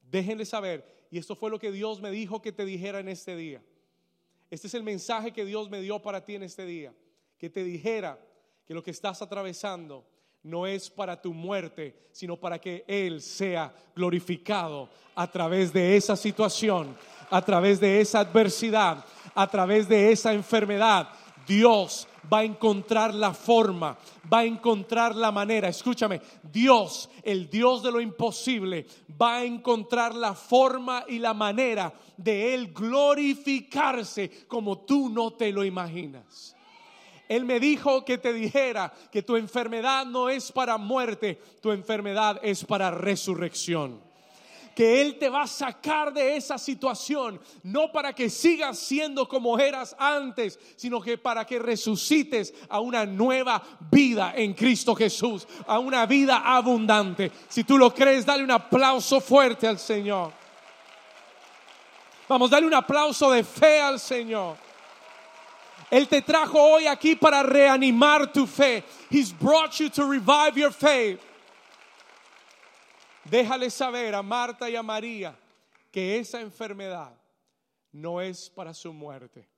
déjenle 0.00 0.44
saber, 0.44 1.08
y 1.10 1.18
esto 1.18 1.34
fue 1.34 1.50
lo 1.50 1.58
que 1.58 1.72
Dios 1.72 2.00
me 2.00 2.12
dijo 2.12 2.40
que 2.40 2.52
te 2.52 2.64
dijera 2.64 3.00
en 3.00 3.08
este 3.08 3.34
día. 3.34 3.60
Este 4.48 4.68
es 4.68 4.74
el 4.74 4.84
mensaje 4.84 5.32
que 5.32 5.44
Dios 5.44 5.68
me 5.70 5.80
dio 5.80 6.00
para 6.00 6.24
ti 6.24 6.36
en 6.36 6.44
este 6.44 6.64
día, 6.64 6.94
que 7.36 7.50
te 7.50 7.64
dijera 7.64 8.16
que 8.64 8.74
lo 8.74 8.84
que 8.84 8.92
estás 8.92 9.20
atravesando 9.20 10.06
no 10.44 10.68
es 10.68 10.88
para 10.88 11.20
tu 11.20 11.34
muerte, 11.34 12.10
sino 12.12 12.36
para 12.38 12.60
que 12.60 12.84
Él 12.86 13.20
sea 13.22 13.74
glorificado 13.96 14.88
a 15.16 15.28
través 15.28 15.72
de 15.72 15.96
esa 15.96 16.14
situación, 16.14 16.96
a 17.28 17.44
través 17.44 17.80
de 17.80 18.00
esa 18.00 18.20
adversidad, 18.20 19.04
a 19.38 19.46
través 19.46 19.88
de 19.88 20.10
esa 20.10 20.32
enfermedad. 20.32 21.10
Dios 21.46 22.08
va 22.30 22.40
a 22.40 22.44
encontrar 22.44 23.14
la 23.14 23.32
forma, 23.32 23.96
va 24.30 24.40
a 24.40 24.44
encontrar 24.44 25.14
la 25.14 25.30
manera. 25.30 25.68
Escúchame, 25.68 26.20
Dios, 26.42 27.08
el 27.22 27.48
Dios 27.48 27.84
de 27.84 27.92
lo 27.92 28.00
imposible, 28.00 28.84
va 29.10 29.36
a 29.36 29.44
encontrar 29.44 30.16
la 30.16 30.34
forma 30.34 31.04
y 31.06 31.20
la 31.20 31.34
manera 31.34 31.94
de 32.16 32.52
Él 32.52 32.72
glorificarse 32.72 34.28
como 34.48 34.78
tú 34.78 35.08
no 35.08 35.34
te 35.34 35.52
lo 35.52 35.64
imaginas. 35.64 36.56
Él 37.28 37.44
me 37.44 37.60
dijo 37.60 38.04
que 38.04 38.18
te 38.18 38.32
dijera 38.32 38.92
que 39.12 39.22
tu 39.22 39.36
enfermedad 39.36 40.04
no 40.04 40.28
es 40.28 40.50
para 40.50 40.78
muerte, 40.78 41.40
tu 41.62 41.70
enfermedad 41.70 42.40
es 42.42 42.64
para 42.64 42.90
resurrección 42.90 44.07
que 44.78 45.02
Él 45.02 45.18
te 45.18 45.28
va 45.28 45.42
a 45.42 45.46
sacar 45.48 46.12
de 46.12 46.36
esa 46.36 46.56
situación, 46.56 47.40
no 47.64 47.90
para 47.90 48.12
que 48.12 48.30
sigas 48.30 48.78
siendo 48.78 49.28
como 49.28 49.58
eras 49.58 49.96
antes, 49.98 50.56
sino 50.76 51.00
que 51.00 51.18
para 51.18 51.44
que 51.44 51.58
resucites 51.58 52.54
a 52.68 52.78
una 52.78 53.04
nueva 53.04 53.60
vida 53.90 54.34
en 54.36 54.54
Cristo 54.54 54.94
Jesús, 54.94 55.48
a 55.66 55.80
una 55.80 56.06
vida 56.06 56.42
abundante. 56.44 57.32
Si 57.48 57.64
tú 57.64 57.76
lo 57.76 57.92
crees, 57.92 58.24
dale 58.24 58.44
un 58.44 58.52
aplauso 58.52 59.20
fuerte 59.20 59.66
al 59.66 59.80
Señor. 59.80 60.32
Vamos, 62.28 62.48
dale 62.48 62.64
un 62.64 62.74
aplauso 62.74 63.32
de 63.32 63.42
fe 63.42 63.80
al 63.80 63.98
Señor. 63.98 64.56
Él 65.90 66.06
te 66.06 66.22
trajo 66.22 66.56
hoy 66.56 66.86
aquí 66.86 67.16
para 67.16 67.42
reanimar 67.42 68.32
tu 68.32 68.46
fe. 68.46 68.84
He's 69.10 69.32
brought 69.36 69.80
you 69.80 69.90
to 69.90 70.04
revive 70.04 70.56
your 70.56 70.70
faith. 70.70 71.18
Déjale 73.30 73.70
saber 73.70 74.14
a 74.14 74.22
Marta 74.22 74.70
y 74.70 74.76
a 74.76 74.82
María 74.82 75.38
que 75.90 76.18
esa 76.18 76.40
enfermedad 76.40 77.14
no 77.92 78.20
es 78.20 78.48
para 78.48 78.72
su 78.72 78.92
muerte, 78.92 79.48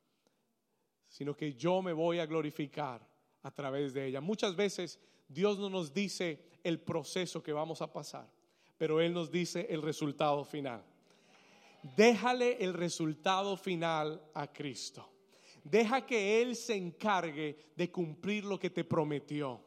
sino 1.08 1.36
que 1.36 1.54
yo 1.54 1.82
me 1.82 1.92
voy 1.92 2.18
a 2.18 2.26
glorificar 2.26 3.06
a 3.42 3.50
través 3.50 3.92
de 3.92 4.06
ella. 4.06 4.20
Muchas 4.20 4.56
veces 4.56 4.98
Dios 5.28 5.58
no 5.58 5.70
nos 5.70 5.92
dice 5.92 6.50
el 6.64 6.80
proceso 6.80 7.42
que 7.42 7.52
vamos 7.52 7.80
a 7.82 7.92
pasar, 7.92 8.28
pero 8.76 9.00
Él 9.00 9.12
nos 9.12 9.30
dice 9.30 9.66
el 9.70 9.82
resultado 9.82 10.44
final. 10.44 10.84
Déjale 11.96 12.62
el 12.62 12.74
resultado 12.74 13.56
final 13.56 14.20
a 14.34 14.52
Cristo. 14.52 15.08
Deja 15.62 16.04
que 16.04 16.42
Él 16.42 16.56
se 16.56 16.74
encargue 16.74 17.72
de 17.76 17.90
cumplir 17.90 18.44
lo 18.44 18.58
que 18.58 18.70
te 18.70 18.84
prometió. 18.84 19.62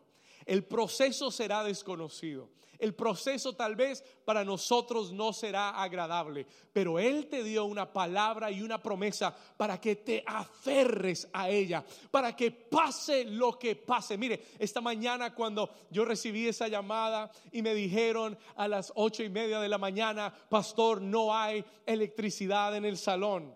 El 0.45 0.65
proceso 0.65 1.31
será 1.31 1.63
desconocido. 1.63 2.49
El 2.83 2.95
proceso 2.95 3.53
tal 3.53 3.77
vez 3.77 4.03
para 4.25 4.43
nosotros 4.43 5.13
no 5.13 5.31
será 5.31 5.69
agradable, 5.69 6.45
pero 6.73 6.99
Él 6.99 7.27
te 7.27 7.41
dio 7.41 7.63
una 7.63 7.93
palabra 7.93 8.51
y 8.51 8.61
una 8.61 8.81
promesa 8.81 9.33
para 9.55 9.79
que 9.79 9.95
te 9.95 10.21
aferres 10.27 11.29
a 11.31 11.49
ella, 11.49 11.85
para 12.11 12.35
que 12.35 12.51
pase 12.51 13.23
lo 13.23 13.57
que 13.57 13.77
pase. 13.77 14.17
Mire, 14.17 14.47
esta 14.59 14.81
mañana 14.81 15.33
cuando 15.33 15.69
yo 15.91 16.03
recibí 16.03 16.45
esa 16.45 16.67
llamada 16.67 17.31
y 17.53 17.61
me 17.61 17.73
dijeron 17.73 18.37
a 18.57 18.67
las 18.67 18.91
ocho 18.95 19.23
y 19.23 19.29
media 19.29 19.61
de 19.61 19.69
la 19.69 19.77
mañana, 19.77 20.33
pastor, 20.49 21.01
no 21.01 21.33
hay 21.33 21.63
electricidad 21.85 22.75
en 22.75 22.83
el 22.83 22.97
salón. 22.97 23.55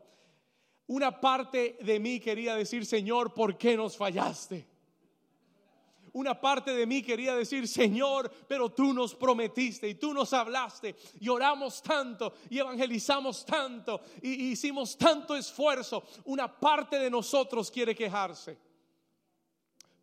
Una 0.85 1.19
parte 1.19 1.77
de 1.81 1.99
mí 1.99 2.21
quería 2.21 2.55
decir, 2.55 2.85
Señor, 2.85 3.33
¿por 3.33 3.57
qué 3.57 3.75
nos 3.75 3.97
fallaste? 3.97 4.76
Una 6.17 6.39
parte 6.41 6.73
de 6.73 6.87
mí 6.87 7.03
quería 7.03 7.35
decir, 7.35 7.67
Señor, 7.67 8.31
pero 8.47 8.69
tú 8.71 8.91
nos 8.91 9.13
prometiste 9.13 9.87
y 9.87 9.95
tú 9.95 10.15
nos 10.15 10.33
hablaste 10.33 10.95
y 11.19 11.29
oramos 11.29 11.79
tanto 11.83 12.33
y 12.49 12.57
evangelizamos 12.57 13.45
tanto 13.45 14.01
y 14.23 14.49
hicimos 14.49 14.97
tanto 14.97 15.35
esfuerzo. 15.35 16.03
Una 16.25 16.47
parte 16.59 16.97
de 16.97 17.11
nosotros 17.11 17.69
quiere 17.69 17.93
quejarse, 17.93 18.57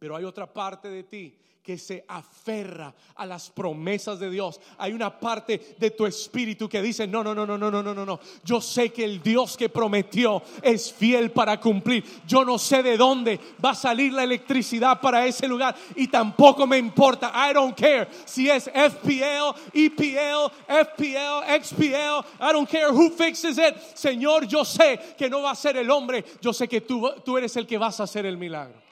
pero 0.04 0.16
hay 0.16 0.24
otra 0.24 0.52
parte 0.52 0.90
de 0.90 1.04
ti 1.04 1.34
que 1.62 1.78
se 1.78 2.04
aferra 2.08 2.94
a 3.14 3.24
las 3.24 3.48
promesas 3.48 4.18
de 4.20 4.28
Dios. 4.28 4.60
Hay 4.76 4.92
una 4.92 5.18
parte 5.18 5.76
de 5.78 5.92
tu 5.92 6.04
espíritu 6.04 6.68
que 6.68 6.82
dice, 6.82 7.06
no, 7.06 7.24
no, 7.24 7.34
no, 7.34 7.46
no, 7.46 7.56
no, 7.56 7.70
no, 7.70 7.82
no, 7.82 8.04
no. 8.04 8.20
Yo 8.44 8.60
sé 8.60 8.92
que 8.92 9.02
el 9.02 9.22
Dios 9.22 9.56
que 9.56 9.70
prometió 9.70 10.42
es 10.60 10.92
fiel 10.92 11.30
para 11.30 11.58
cumplir. 11.58 12.04
Yo 12.26 12.44
no 12.44 12.58
sé 12.58 12.82
de 12.82 12.98
dónde 12.98 13.40
va 13.64 13.70
a 13.70 13.74
salir 13.74 14.12
la 14.12 14.24
electricidad 14.24 15.00
para 15.00 15.24
ese 15.24 15.48
lugar 15.48 15.74
y 15.96 16.08
tampoco 16.08 16.66
me 16.66 16.76
importa. 16.76 17.32
I 17.34 17.54
don't 17.54 17.74
care 17.74 18.08
si 18.26 18.50
es 18.50 18.64
FPL, 18.64 19.56
EPL, 19.72 20.52
FPL, 20.68 21.62
XPL. 21.62 22.26
I 22.42 22.52
don't 22.52 22.68
care 22.68 22.92
who 22.92 23.08
fixes 23.08 23.56
it. 23.56 23.74
Señor, 23.94 24.46
yo 24.46 24.66
sé 24.66 25.00
que 25.16 25.30
no 25.30 25.40
va 25.40 25.52
a 25.52 25.56
ser 25.56 25.78
el 25.78 25.90
hombre. 25.90 26.22
Yo 26.42 26.52
sé 26.52 26.68
que 26.68 26.82
tú, 26.82 27.10
tú 27.24 27.38
eres 27.38 27.56
el 27.56 27.66
que 27.66 27.78
vas 27.78 28.00
a 28.00 28.02
hacer 28.02 28.26
el 28.26 28.36
milagro. 28.36 28.83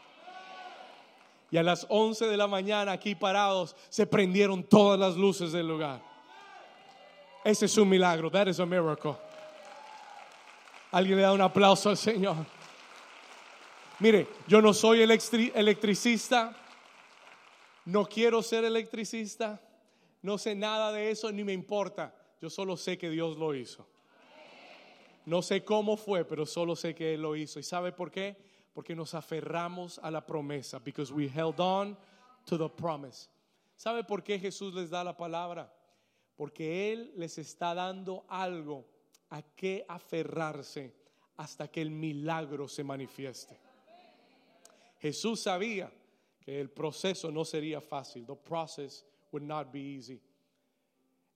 Y 1.52 1.58
a 1.58 1.62
las 1.62 1.84
11 1.90 2.28
de 2.28 2.36
la 2.38 2.46
mañana 2.46 2.92
aquí 2.92 3.14
parados 3.14 3.76
se 3.90 4.06
prendieron 4.06 4.64
todas 4.64 4.98
las 4.98 5.16
luces 5.18 5.52
del 5.52 5.68
lugar. 5.68 6.02
Ese 7.44 7.66
es 7.66 7.76
un 7.76 7.90
milagro. 7.90 8.30
That 8.30 8.46
is 8.46 8.58
a 8.58 8.64
miracle. 8.64 9.16
Alguien 10.90 11.18
le 11.18 11.22
da 11.22 11.32
un 11.32 11.42
aplauso 11.42 11.90
al 11.90 11.98
Señor. 11.98 12.46
Mire, 13.98 14.28
yo 14.48 14.62
no 14.62 14.72
soy 14.72 15.02
electricista. 15.02 16.56
No 17.84 18.06
quiero 18.06 18.42
ser 18.42 18.64
electricista. 18.64 19.60
No 20.22 20.38
sé 20.38 20.54
nada 20.54 20.90
de 20.90 21.10
eso 21.10 21.30
ni 21.30 21.44
me 21.44 21.52
importa. 21.52 22.14
Yo 22.40 22.48
solo 22.48 22.78
sé 22.78 22.96
que 22.96 23.10
Dios 23.10 23.36
lo 23.36 23.54
hizo. 23.54 23.86
No 25.26 25.42
sé 25.42 25.62
cómo 25.64 25.98
fue, 25.98 26.24
pero 26.24 26.46
solo 26.46 26.74
sé 26.76 26.94
que 26.94 27.12
Él 27.12 27.20
lo 27.20 27.36
hizo. 27.36 27.60
¿Y 27.60 27.62
sabe 27.62 27.92
por 27.92 28.10
qué? 28.10 28.51
Porque 28.72 28.94
nos 28.94 29.14
aferramos 29.14 29.98
a 30.02 30.10
la 30.10 30.24
promesa, 30.24 30.78
because 30.82 31.12
we 31.12 31.28
held 31.28 31.60
on 31.60 31.96
to 32.46 32.56
the 32.56 32.68
promise. 32.68 33.28
¿Sabe 33.76 34.04
por 34.04 34.22
qué 34.22 34.38
Jesús 34.38 34.74
les 34.74 34.90
da 34.90 35.02
la 35.02 35.16
palabra? 35.16 35.70
Porque 36.36 36.92
Él 36.92 37.12
les 37.16 37.38
está 37.38 37.74
dando 37.74 38.24
algo 38.28 38.86
a 39.30 39.42
qué 39.42 39.84
aferrarse 39.88 40.94
hasta 41.36 41.68
que 41.68 41.82
el 41.82 41.90
milagro 41.90 42.68
se 42.68 42.82
manifieste. 42.84 43.58
Jesús 44.98 45.40
sabía 45.40 45.90
que 46.40 46.60
el 46.60 46.70
proceso 46.70 47.30
no 47.30 47.44
sería 47.44 47.80
fácil. 47.80 48.24
The 48.26 48.36
process 48.36 49.04
would 49.32 49.42
not 49.42 49.72
be 49.72 49.80
easy. 49.80 50.20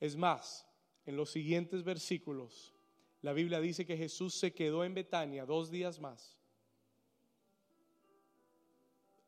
Es 0.01 0.17
más, 0.17 0.67
en 1.05 1.17
los 1.17 1.31
siguientes 1.31 1.83
versículos, 1.83 2.75
la 3.23 3.33
Biblia 3.33 3.61
dice 3.61 3.85
que 3.85 3.97
Jesús 3.97 4.35
se 4.35 4.53
quedó 4.53 4.85
en 4.85 4.95
Betania 4.95 5.45
dos 5.45 5.71
días 5.71 5.99
más 5.99 6.37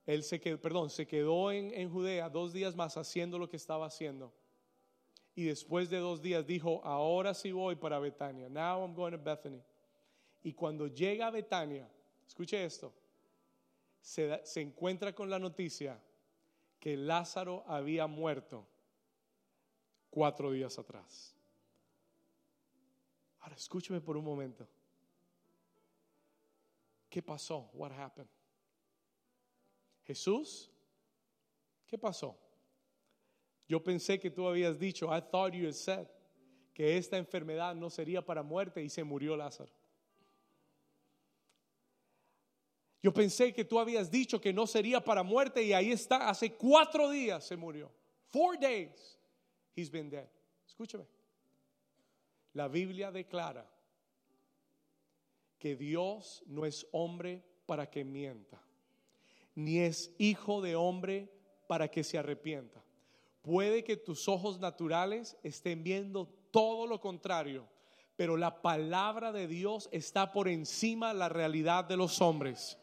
él 0.08 0.22
se 0.22 0.40
quedó, 0.40 1.52
en, 1.52 1.90
Judea 1.90 2.30
dos 2.30 2.54
días 2.54 2.74
más 2.74 2.96
haciendo 2.96 3.38
lo 3.38 3.46
que 3.46 3.58
estaba 3.58 3.84
haciendo. 3.84 4.32
Y 5.34 5.44
después 5.44 5.90
de 5.90 5.98
dos 5.98 6.22
días 6.22 6.46
dijo, 6.46 6.80
ahora 6.82 7.34
sí 7.34 7.52
voy 7.52 7.76
para 7.76 7.98
Betania. 7.98 8.48
Now 8.48 8.80
I'm 8.80 8.94
going 8.94 9.12
to 9.12 9.18
Bethany. 9.18 9.62
Y 10.42 10.54
cuando 10.54 10.86
llega 10.86 11.26
a 11.26 11.30
Betania, 11.30 11.86
escuche 12.26 12.64
esto, 12.64 12.94
se, 14.00 14.40
se 14.46 14.62
encuentra 14.62 15.14
con 15.14 15.28
la 15.28 15.38
noticia 15.38 16.02
que 16.80 16.96
Lázaro 16.96 17.62
había 17.66 18.06
muerto 18.06 18.66
cuatro 20.08 20.52
días 20.52 20.78
atrás. 20.78 21.36
Ahora 23.40 23.56
escúcheme 23.56 24.00
por 24.00 24.16
un 24.16 24.24
momento. 24.24 24.66
¿Qué 27.10 27.20
pasó? 27.20 27.68
What 27.74 27.92
happened? 27.92 28.37
Jesús, 30.08 30.70
¿qué 31.86 31.98
pasó? 31.98 32.34
Yo 33.68 33.84
pensé 33.84 34.18
que 34.18 34.30
tú 34.30 34.48
habías 34.48 34.78
dicho, 34.78 35.14
I 35.14 35.20
thought 35.20 35.52
you 35.52 35.66
had 35.66 35.74
said, 35.74 36.08
que 36.72 36.96
esta 36.96 37.18
enfermedad 37.18 37.74
no 37.74 37.90
sería 37.90 38.24
para 38.24 38.42
muerte 38.42 38.82
y 38.82 38.88
se 38.88 39.04
murió 39.04 39.36
Lázaro. 39.36 39.70
Yo 43.02 43.12
pensé 43.12 43.52
que 43.52 43.66
tú 43.66 43.78
habías 43.78 44.10
dicho 44.10 44.40
que 44.40 44.52
no 44.52 44.66
sería 44.66 45.04
para 45.04 45.22
muerte 45.22 45.62
y 45.62 45.74
ahí 45.74 45.92
está, 45.92 46.30
hace 46.30 46.54
cuatro 46.54 47.10
días 47.10 47.44
se 47.44 47.56
murió. 47.56 47.92
Four 48.28 48.58
days 48.58 49.18
he's 49.76 49.90
been 49.90 50.08
dead. 50.08 50.28
Escúchame. 50.66 51.06
La 52.54 52.66
Biblia 52.66 53.12
declara 53.12 53.70
que 55.58 55.76
Dios 55.76 56.42
no 56.46 56.64
es 56.64 56.86
hombre 56.92 57.44
para 57.66 57.90
que 57.90 58.04
mienta, 58.04 58.58
ni 59.58 59.80
es 59.80 60.14
hijo 60.18 60.60
de 60.60 60.76
hombre 60.76 61.28
para 61.66 61.88
que 61.88 62.04
se 62.04 62.16
arrepienta. 62.16 62.80
Puede 63.42 63.82
que 63.82 63.96
tus 63.96 64.28
ojos 64.28 64.60
naturales 64.60 65.36
estén 65.42 65.82
viendo 65.82 66.28
todo 66.52 66.86
lo 66.86 67.00
contrario, 67.00 67.66
pero 68.14 68.36
la 68.36 68.62
palabra 68.62 69.32
de 69.32 69.48
Dios 69.48 69.88
está 69.90 70.30
por 70.30 70.46
encima 70.46 71.08
de 71.08 71.18
la 71.18 71.28
realidad 71.28 71.84
de 71.84 71.96
los 71.96 72.20
hombres. 72.20 72.78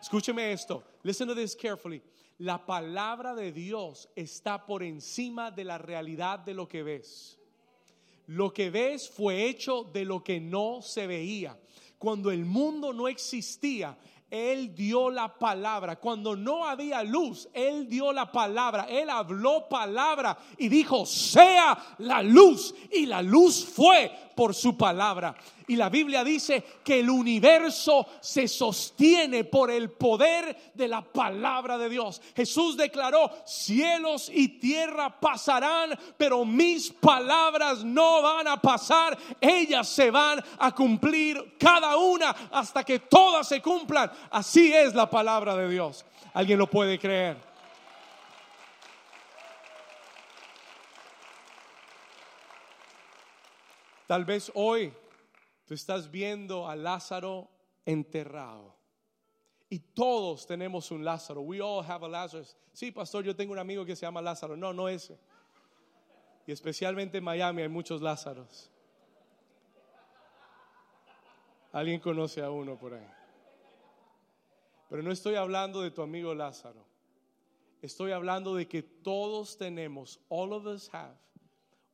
Escúcheme 0.00 0.52
esto. 0.52 0.84
Listen 1.02 1.26
to 1.26 1.34
this 1.34 1.56
carefully. 1.56 2.00
La 2.38 2.64
palabra 2.64 3.34
de 3.34 3.50
Dios 3.50 4.08
está 4.14 4.64
por 4.64 4.84
encima 4.84 5.50
de 5.50 5.64
la 5.64 5.78
realidad 5.78 6.38
de 6.38 6.54
lo 6.54 6.68
que 6.68 6.84
ves. 6.84 7.36
Lo 8.28 8.52
que 8.52 8.70
ves 8.70 9.10
fue 9.10 9.48
hecho 9.48 9.82
de 9.82 10.04
lo 10.04 10.22
que 10.22 10.38
no 10.38 10.82
se 10.82 11.08
veía. 11.08 11.58
Cuando 11.98 12.30
el 12.30 12.44
mundo 12.44 12.92
no 12.92 13.08
existía, 13.08 13.98
él 14.32 14.74
dio 14.74 15.10
la 15.10 15.28
palabra. 15.28 15.96
Cuando 15.96 16.34
no 16.34 16.66
había 16.66 17.02
luz, 17.02 17.50
Él 17.52 17.86
dio 17.86 18.14
la 18.14 18.32
palabra. 18.32 18.86
Él 18.88 19.10
habló 19.10 19.68
palabra 19.68 20.38
y 20.56 20.70
dijo, 20.70 21.04
sea 21.04 21.76
la 21.98 22.22
luz. 22.22 22.74
Y 22.90 23.04
la 23.04 23.20
luz 23.20 23.62
fue 23.62 24.10
por 24.34 24.54
su 24.54 24.74
palabra. 24.74 25.34
Y 25.66 25.76
la 25.76 25.88
Biblia 25.88 26.24
dice 26.24 26.62
que 26.84 27.00
el 27.00 27.10
universo 27.10 28.06
se 28.20 28.48
sostiene 28.48 29.44
por 29.44 29.70
el 29.70 29.90
poder 29.90 30.72
de 30.74 30.88
la 30.88 31.02
palabra 31.02 31.78
de 31.78 31.88
Dios. 31.88 32.20
Jesús 32.34 32.76
declaró, 32.76 33.30
cielos 33.44 34.30
y 34.32 34.48
tierra 34.58 35.20
pasarán, 35.20 35.98
pero 36.16 36.44
mis 36.44 36.90
palabras 36.90 37.84
no 37.84 38.22
van 38.22 38.48
a 38.48 38.60
pasar. 38.60 39.16
Ellas 39.40 39.88
se 39.88 40.10
van 40.10 40.42
a 40.58 40.74
cumplir 40.74 41.56
cada 41.58 41.96
una 41.96 42.30
hasta 42.50 42.84
que 42.84 42.98
todas 42.98 43.46
se 43.48 43.62
cumplan. 43.62 44.10
Así 44.30 44.72
es 44.72 44.94
la 44.94 45.08
palabra 45.08 45.54
de 45.56 45.68
Dios. 45.68 46.04
¿Alguien 46.34 46.58
lo 46.58 46.66
puede 46.66 46.98
creer? 46.98 47.36
Tal 54.06 54.24
vez 54.26 54.52
hoy 54.54 54.92
estás 55.74 56.10
viendo 56.10 56.68
a 56.68 56.76
Lázaro 56.76 57.48
enterrado. 57.84 58.76
Y 59.68 59.78
todos 59.78 60.46
tenemos 60.46 60.90
un 60.90 61.04
Lázaro. 61.04 61.40
We 61.40 61.60
all 61.60 61.84
have 61.84 62.04
a 62.04 62.08
Lazarus. 62.08 62.56
Sí, 62.72 62.90
pastor, 62.90 63.24
yo 63.24 63.34
tengo 63.34 63.52
un 63.52 63.58
amigo 63.58 63.84
que 63.84 63.96
se 63.96 64.04
llama 64.04 64.20
Lázaro. 64.20 64.56
No, 64.56 64.72
no 64.72 64.88
ese. 64.88 65.18
Y 66.46 66.52
especialmente 66.52 67.18
en 67.18 67.24
Miami 67.24 67.62
hay 67.62 67.68
muchos 67.68 68.02
Lázaros. 68.02 68.70
Alguien 71.72 72.00
conoce 72.00 72.42
a 72.42 72.50
uno 72.50 72.78
por 72.78 72.94
ahí. 72.94 73.06
Pero 74.90 75.02
no 75.02 75.10
estoy 75.10 75.36
hablando 75.36 75.80
de 75.80 75.90
tu 75.90 76.02
amigo 76.02 76.34
Lázaro. 76.34 76.84
Estoy 77.80 78.12
hablando 78.12 78.54
de 78.54 78.68
que 78.68 78.82
todos 78.82 79.56
tenemos, 79.56 80.20
all 80.28 80.52
of 80.52 80.66
us 80.66 80.92
have, 80.92 81.16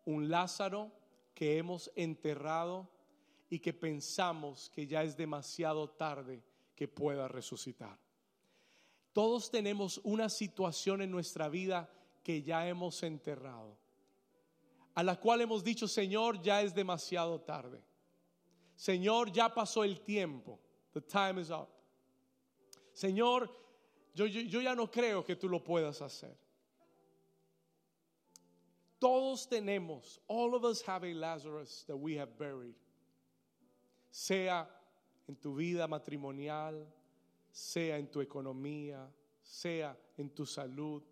un 0.04 0.28
Lázaro 0.28 0.90
que 1.34 1.58
hemos 1.58 1.90
enterrado 1.94 2.90
y 3.50 3.58
que 3.58 3.72
pensamos 3.72 4.70
que 4.70 4.86
ya 4.86 5.02
es 5.02 5.16
demasiado 5.16 5.88
tarde 5.88 6.42
que 6.74 6.86
pueda 6.86 7.28
resucitar. 7.28 7.98
Todos 9.12 9.50
tenemos 9.50 10.00
una 10.04 10.28
situación 10.28 11.02
en 11.02 11.10
nuestra 11.10 11.48
vida 11.48 11.90
que 12.22 12.42
ya 12.42 12.68
hemos 12.68 13.02
enterrado, 13.02 13.76
a 14.94 15.02
la 15.02 15.18
cual 15.18 15.40
hemos 15.40 15.64
dicho, 15.64 15.88
Señor, 15.88 16.40
ya 16.42 16.62
es 16.62 16.74
demasiado 16.74 17.40
tarde. 17.40 17.82
Señor, 18.76 19.32
ya 19.32 19.52
pasó 19.52 19.82
el 19.82 20.00
tiempo. 20.02 20.60
The 20.92 21.00
time 21.00 21.40
is 21.40 21.50
up. 21.50 21.68
Señor, 22.92 23.50
yo, 24.14 24.26
yo, 24.26 24.40
yo 24.42 24.60
ya 24.60 24.74
no 24.74 24.90
creo 24.90 25.24
que 25.24 25.36
tú 25.36 25.48
lo 25.48 25.62
puedas 25.62 26.00
hacer. 26.02 26.36
Todos 29.00 29.48
tenemos, 29.48 30.20
all 30.26 30.54
of 30.54 30.64
us 30.64 30.82
have 30.82 31.04
a 31.04 31.14
Lazarus 31.14 31.84
that 31.86 31.96
we 31.96 32.16
have 32.16 32.36
buried. 32.36 32.74
Sea 34.10 34.68
en 35.26 35.36
tu 35.36 35.54
vida 35.54 35.86
matrimonial, 35.86 36.86
sea 37.50 37.98
en 37.98 38.10
tu 38.10 38.20
economía, 38.20 39.10
sea 39.42 39.98
en 40.16 40.30
tu 40.30 40.46
salud. 40.46 41.02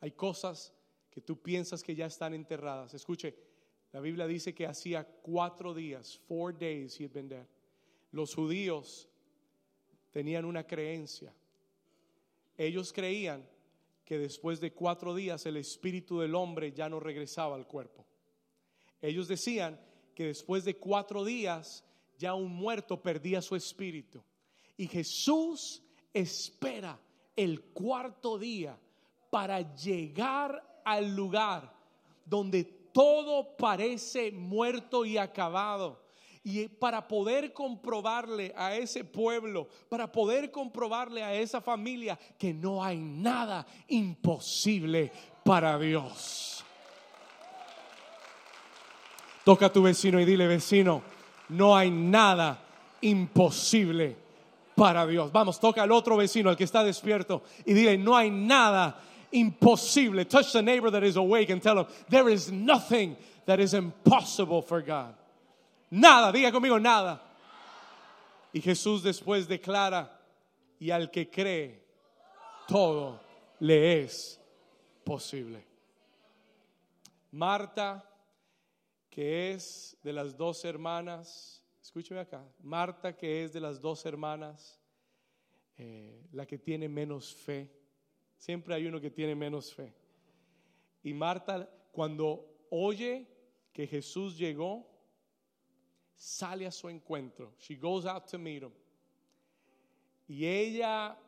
Hay 0.00 0.12
cosas 0.12 0.72
que 1.10 1.20
tú 1.20 1.40
piensas 1.40 1.82
que 1.82 1.94
ya 1.94 2.06
están 2.06 2.34
enterradas. 2.34 2.94
Escuche, 2.94 3.34
la 3.92 4.00
Biblia 4.00 4.26
dice 4.26 4.54
que 4.54 4.66
hacía 4.66 5.04
cuatro 5.04 5.74
días, 5.74 6.18
four 6.26 6.56
days 6.56 6.98
he 6.98 7.04
had 7.04 7.12
been 7.12 7.28
dead. 7.28 7.46
Los 8.10 8.34
judíos 8.34 9.08
tenían 10.10 10.44
una 10.44 10.66
creencia. 10.66 11.32
Ellos 12.56 12.92
creían 12.92 13.46
que 14.04 14.18
después 14.18 14.60
de 14.60 14.72
cuatro 14.72 15.14
días 15.14 15.46
el 15.46 15.56
espíritu 15.56 16.20
del 16.20 16.34
hombre 16.34 16.72
ya 16.72 16.88
no 16.88 17.00
regresaba 17.00 17.54
al 17.54 17.66
cuerpo. 17.66 18.06
Ellos 19.00 19.28
decían 19.28 19.80
que 20.14 20.26
después 20.26 20.64
de 20.64 20.76
cuatro 20.76 21.24
días 21.24 21.84
ya 22.18 22.34
un 22.34 22.54
muerto 22.54 23.00
perdía 23.00 23.42
su 23.42 23.56
espíritu. 23.56 24.22
Y 24.76 24.86
Jesús 24.86 25.82
espera 26.12 26.98
el 27.36 27.62
cuarto 27.62 28.38
día 28.38 28.78
para 29.30 29.74
llegar 29.74 30.82
al 30.84 31.14
lugar 31.14 31.72
donde 32.24 32.64
todo 32.64 33.56
parece 33.56 34.30
muerto 34.30 35.04
y 35.04 35.16
acabado 35.18 36.02
y 36.44 36.66
para 36.66 37.06
poder 37.06 37.52
comprobarle 37.52 38.52
a 38.56 38.76
ese 38.76 39.04
pueblo, 39.04 39.68
para 39.88 40.10
poder 40.10 40.50
comprobarle 40.50 41.22
a 41.22 41.34
esa 41.34 41.60
familia 41.60 42.18
que 42.36 42.52
no 42.52 42.82
hay 42.82 42.98
nada 42.98 43.66
imposible 43.88 45.12
para 45.44 45.78
Dios. 45.78 46.64
Toca 49.44 49.66
a 49.66 49.72
tu 49.72 49.82
vecino 49.82 50.20
y 50.20 50.24
dile, 50.24 50.46
vecino, 50.46 51.02
no 51.52 51.76
hay 51.76 51.90
nada 51.90 52.58
imposible 53.00 54.16
para 54.74 55.06
Dios. 55.06 55.30
Vamos, 55.30 55.60
toca 55.60 55.82
al 55.82 55.92
otro 55.92 56.16
vecino, 56.16 56.50
al 56.50 56.56
que 56.56 56.64
está 56.64 56.82
despierto, 56.82 57.42
y 57.64 57.74
dile, 57.74 57.98
no 57.98 58.16
hay 58.16 58.30
nada 58.30 58.98
imposible. 59.30 60.24
Touch 60.24 60.52
the 60.52 60.62
neighbor 60.62 60.90
that 60.90 61.04
is 61.04 61.16
awake 61.16 61.50
and 61.50 61.62
tell 61.62 61.78
him, 61.78 61.86
there 62.08 62.28
is 62.28 62.50
nothing 62.50 63.16
that 63.46 63.60
is 63.60 63.74
impossible 63.74 64.62
for 64.62 64.80
God. 64.80 65.14
Nada, 65.90 66.32
diga 66.36 66.50
conmigo, 66.50 66.80
nada. 66.80 67.20
Y 68.54 68.60
Jesús 68.60 69.02
después 69.02 69.46
declara, 69.46 70.08
y 70.80 70.90
al 70.90 71.10
que 71.10 71.26
cree, 71.30 71.80
todo 72.66 73.20
le 73.60 74.02
es 74.02 74.38
posible. 75.04 75.64
Marta, 77.32 78.02
que 79.12 79.52
es 79.52 79.94
de 80.02 80.10
las 80.10 80.34
dos 80.38 80.64
hermanas, 80.64 81.62
escúcheme 81.82 82.20
acá, 82.20 82.42
Marta, 82.62 83.14
que 83.14 83.44
es 83.44 83.52
de 83.52 83.60
las 83.60 83.78
dos 83.78 84.06
hermanas, 84.06 84.80
eh, 85.76 86.26
la 86.32 86.46
que 86.46 86.56
tiene 86.56 86.88
menos 86.88 87.34
fe. 87.34 87.70
Siempre 88.38 88.74
hay 88.74 88.86
uno 88.86 89.02
que 89.02 89.10
tiene 89.10 89.34
menos 89.34 89.74
fe. 89.74 89.92
Y 91.02 91.12
Marta, 91.12 91.68
cuando 91.92 92.66
oye 92.70 93.26
que 93.74 93.86
Jesús 93.86 94.38
llegó, 94.38 94.88
sale 96.16 96.66
a 96.66 96.70
su 96.70 96.88
encuentro. 96.88 97.52
She 97.58 97.76
goes 97.76 98.06
out 98.06 98.24
to 98.30 98.38
meet 98.38 98.62
him. 98.62 98.72
Y 100.26 100.46
ella 100.46 101.18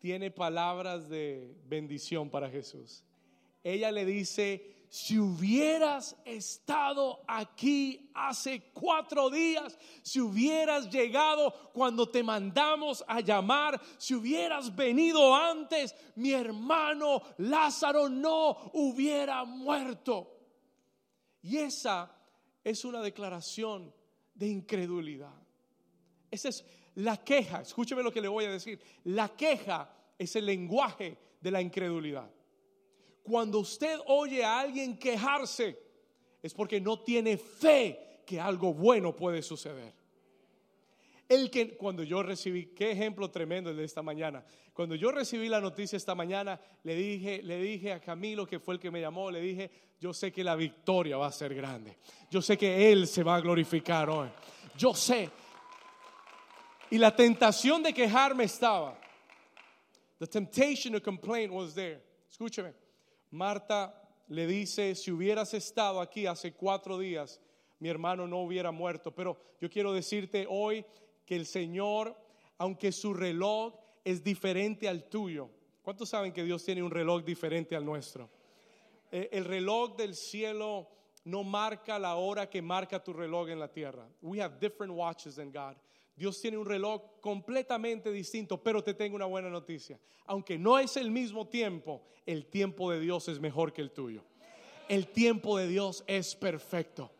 tiene 0.00 0.30
palabras 0.30 1.08
de 1.08 1.56
bendición 1.64 2.28
para 2.28 2.50
Jesús. 2.50 3.02
Ella 3.64 3.90
le 3.90 4.04
dice, 4.04 4.79
si 4.90 5.20
hubieras 5.20 6.16
estado 6.24 7.22
aquí 7.28 8.10
hace 8.12 8.72
cuatro 8.72 9.30
días, 9.30 9.78
si 10.02 10.20
hubieras 10.20 10.90
llegado 10.90 11.52
cuando 11.72 12.08
te 12.08 12.24
mandamos 12.24 13.04
a 13.06 13.20
llamar, 13.20 13.80
si 13.98 14.16
hubieras 14.16 14.74
venido 14.74 15.32
antes, 15.32 15.94
mi 16.16 16.32
hermano 16.32 17.22
Lázaro 17.38 18.08
no 18.08 18.72
hubiera 18.72 19.44
muerto. 19.44 20.36
Y 21.40 21.58
esa 21.58 22.12
es 22.64 22.84
una 22.84 23.00
declaración 23.00 23.94
de 24.34 24.48
incredulidad. 24.48 25.40
Esa 26.32 26.48
es 26.48 26.64
la 26.96 27.16
queja. 27.16 27.60
Escúcheme 27.60 28.02
lo 28.02 28.12
que 28.12 28.20
le 28.20 28.26
voy 28.26 28.46
a 28.46 28.50
decir. 28.50 28.80
La 29.04 29.28
queja 29.28 29.88
es 30.18 30.34
el 30.34 30.46
lenguaje 30.46 31.16
de 31.40 31.50
la 31.52 31.62
incredulidad. 31.62 32.28
Cuando 33.22 33.58
usted 33.60 33.98
oye 34.06 34.44
a 34.44 34.60
alguien 34.60 34.98
quejarse, 34.98 35.78
es 36.42 36.54
porque 36.54 36.80
no 36.80 37.00
tiene 37.00 37.36
fe 37.36 38.22
que 38.26 38.40
algo 38.40 38.72
bueno 38.72 39.14
puede 39.14 39.42
suceder. 39.42 39.92
El 41.28 41.48
que 41.50 41.76
cuando 41.76 42.02
yo 42.02 42.24
recibí, 42.24 42.66
qué 42.66 42.90
ejemplo 42.90 43.30
tremendo 43.30 43.70
el 43.70 43.76
de 43.76 43.84
esta 43.84 44.02
mañana. 44.02 44.44
Cuando 44.72 44.96
yo 44.96 45.12
recibí 45.12 45.48
la 45.48 45.60
noticia 45.60 45.96
esta 45.96 46.14
mañana, 46.14 46.60
le 46.82 46.96
dije, 46.96 47.40
le 47.42 47.60
dije 47.60 47.92
a 47.92 48.00
Camilo, 48.00 48.46
que 48.46 48.58
fue 48.58 48.74
el 48.74 48.80
que 48.80 48.90
me 48.90 49.00
llamó, 49.00 49.30
le 49.30 49.40
dije, 49.40 49.70
yo 50.00 50.12
sé 50.12 50.32
que 50.32 50.42
la 50.42 50.56
victoria 50.56 51.16
va 51.18 51.28
a 51.28 51.32
ser 51.32 51.54
grande. 51.54 51.98
Yo 52.30 52.42
sé 52.42 52.58
que 52.58 52.90
Él 52.90 53.06
se 53.06 53.22
va 53.22 53.36
a 53.36 53.40
glorificar 53.40 54.10
hoy. 54.10 54.28
Yo 54.76 54.92
sé. 54.92 55.30
Y 56.90 56.98
la 56.98 57.14
tentación 57.14 57.82
de 57.82 57.92
quejarme 57.92 58.44
estaba. 58.44 58.98
The 60.18 60.26
temptation 60.26 60.94
to 60.94 61.00
complain 61.00 61.52
was 61.52 61.74
there. 61.74 62.00
Escúcheme. 62.28 62.74
Marta 63.30 64.00
le 64.28 64.46
dice, 64.46 64.94
si 64.94 65.10
hubieras 65.10 65.54
estado 65.54 66.00
aquí 66.00 66.26
hace 66.26 66.52
cuatro 66.52 66.98
días, 66.98 67.40
mi 67.78 67.88
hermano 67.88 68.26
no 68.26 68.38
hubiera 68.40 68.70
muerto. 68.70 69.14
Pero 69.14 69.36
yo 69.60 69.68
quiero 69.68 69.92
decirte 69.92 70.46
hoy 70.48 70.84
que 71.26 71.36
el 71.36 71.46
Señor, 71.46 72.16
aunque 72.58 72.92
su 72.92 73.14
reloj 73.14 73.74
es 74.04 74.22
diferente 74.22 74.88
al 74.88 75.08
tuyo, 75.08 75.50
¿cuántos 75.82 76.08
saben 76.08 76.32
que 76.32 76.44
Dios 76.44 76.64
tiene 76.64 76.82
un 76.82 76.90
reloj 76.90 77.24
diferente 77.24 77.74
al 77.74 77.84
nuestro? 77.84 78.30
Eh, 79.10 79.28
el 79.32 79.44
reloj 79.44 79.96
del 79.96 80.14
cielo 80.14 80.88
no 81.24 81.42
marca 81.42 81.98
la 81.98 82.16
hora 82.16 82.48
que 82.48 82.62
marca 82.62 83.02
tu 83.02 83.12
reloj 83.12 83.48
en 83.50 83.58
la 83.58 83.68
tierra. 83.68 84.06
We 84.22 84.40
have 84.40 84.58
different 84.60 84.94
watches 84.94 85.36
than 85.36 85.50
God. 85.50 85.76
Dios 86.20 86.38
tiene 86.38 86.58
un 86.58 86.66
reloj 86.66 87.18
completamente 87.22 88.12
distinto, 88.12 88.62
pero 88.62 88.84
te 88.84 88.92
tengo 88.92 89.16
una 89.16 89.24
buena 89.24 89.48
noticia. 89.48 89.98
Aunque 90.26 90.58
no 90.58 90.78
es 90.78 90.98
el 90.98 91.10
mismo 91.10 91.48
tiempo, 91.48 92.02
el 92.26 92.44
tiempo 92.44 92.92
de 92.92 93.00
Dios 93.00 93.26
es 93.28 93.40
mejor 93.40 93.72
que 93.72 93.80
el 93.80 93.90
tuyo. 93.90 94.22
El 94.86 95.06
tiempo 95.06 95.56
de 95.56 95.66
Dios 95.66 96.04
es 96.06 96.34
perfecto. 96.34 97.10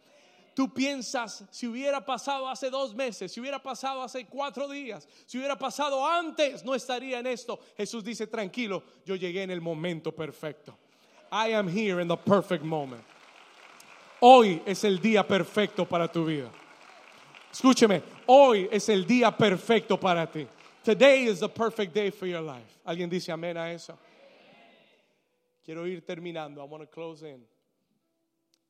Tú 0.54 0.74
piensas, 0.74 1.46
si 1.50 1.66
hubiera 1.66 2.04
pasado 2.04 2.46
hace 2.46 2.68
dos 2.68 2.94
meses, 2.94 3.32
si 3.32 3.40
hubiera 3.40 3.62
pasado 3.62 4.02
hace 4.02 4.26
cuatro 4.26 4.68
días, 4.68 5.08
si 5.24 5.38
hubiera 5.38 5.56
pasado 5.56 6.06
antes, 6.06 6.62
no 6.62 6.74
estaría 6.74 7.20
en 7.20 7.26
esto. 7.26 7.58
Jesús 7.78 8.04
dice, 8.04 8.26
tranquilo, 8.26 8.82
yo 9.06 9.16
llegué 9.16 9.44
en 9.44 9.50
el 9.50 9.62
momento 9.62 10.14
perfecto. 10.14 10.76
I 11.32 11.54
am 11.54 11.68
here 11.68 12.02
in 12.02 12.08
the 12.08 12.18
perfect 12.18 12.62
moment. 12.62 13.02
Hoy 14.20 14.60
es 14.66 14.84
el 14.84 15.00
día 15.00 15.26
perfecto 15.26 15.86
para 15.86 16.06
tu 16.06 16.26
vida. 16.26 16.50
Escúcheme, 17.50 18.02
hoy 18.32 18.68
es 18.70 18.88
el 18.88 19.04
día 19.04 19.36
perfecto 19.36 19.98
para 19.98 20.30
ti. 20.30 20.46
Today 20.84 21.24
is 21.24 21.40
the 21.40 21.48
perfect 21.48 21.92
day 21.92 22.10
for 22.10 22.26
your 22.26 22.40
life. 22.40 22.78
¿Alguien 22.86 23.10
dice 23.10 23.32
amén 23.32 23.56
a 23.56 23.72
eso? 23.72 23.98
Quiero 25.64 25.84
ir 25.84 26.04
terminando. 26.06 26.60
I 26.60 26.64
want 26.64 26.82
to 26.82 26.86
close 26.86 27.22
in. 27.22 27.44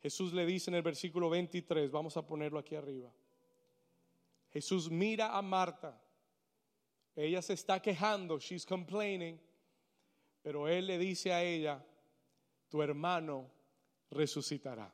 Jesús 0.03 0.33
le 0.33 0.47
dice 0.47 0.69
en 0.69 0.77
el 0.77 0.83
versículo 0.83 1.29
23, 1.29 1.91
vamos 1.91 2.17
a 2.17 2.23
ponerlo 2.23 2.59
aquí 2.59 2.75
arriba. 2.75 3.11
Jesús 4.51 4.91
mira 4.91 5.37
a 5.37 5.43
Marta. 5.43 6.01
Ella 7.15 7.43
se 7.43 7.53
está 7.53 7.81
quejando, 7.83 8.39
she's 8.39 8.65
complaining, 8.65 9.39
pero 10.43 10.69
él 10.69 10.87
le 10.87 10.97
dice 10.97 11.33
a 11.33 11.43
ella, 11.43 11.85
tu 12.71 12.81
hermano 12.81 13.51
resucitará. 14.11 14.91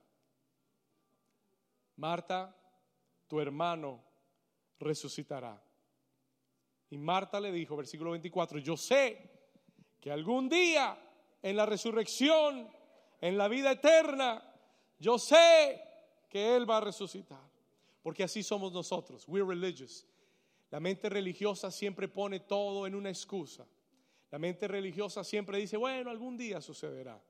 Marta, 1.96 2.54
tu 3.28 3.40
hermano 3.40 4.05
resucitará. 4.78 5.62
Y 6.90 6.98
Marta 6.98 7.40
le 7.40 7.50
dijo, 7.52 7.76
versículo 7.76 8.12
24, 8.12 8.58
yo 8.58 8.76
sé 8.76 9.30
que 10.00 10.10
algún 10.10 10.48
día 10.48 10.96
en 11.42 11.56
la 11.56 11.66
resurrección, 11.66 12.68
en 13.20 13.36
la 13.36 13.48
vida 13.48 13.72
eterna, 13.72 14.42
yo 14.98 15.18
sé 15.18 15.80
que 16.28 16.56
Él 16.56 16.68
va 16.68 16.78
a 16.78 16.80
resucitar. 16.82 17.42
Porque 18.02 18.22
así 18.22 18.42
somos 18.42 18.72
nosotros. 18.72 19.26
We're 19.26 19.46
religious. 19.46 20.06
La 20.70 20.80
mente 20.80 21.08
religiosa 21.08 21.70
siempre 21.70 22.08
pone 22.08 22.40
todo 22.40 22.86
en 22.86 22.94
una 22.94 23.08
excusa. 23.08 23.66
La 24.30 24.38
mente 24.38 24.68
religiosa 24.68 25.24
siempre 25.24 25.58
dice, 25.58 25.76
bueno, 25.76 26.10
algún 26.10 26.36
día 26.36 26.60
sucederá. 26.60 27.20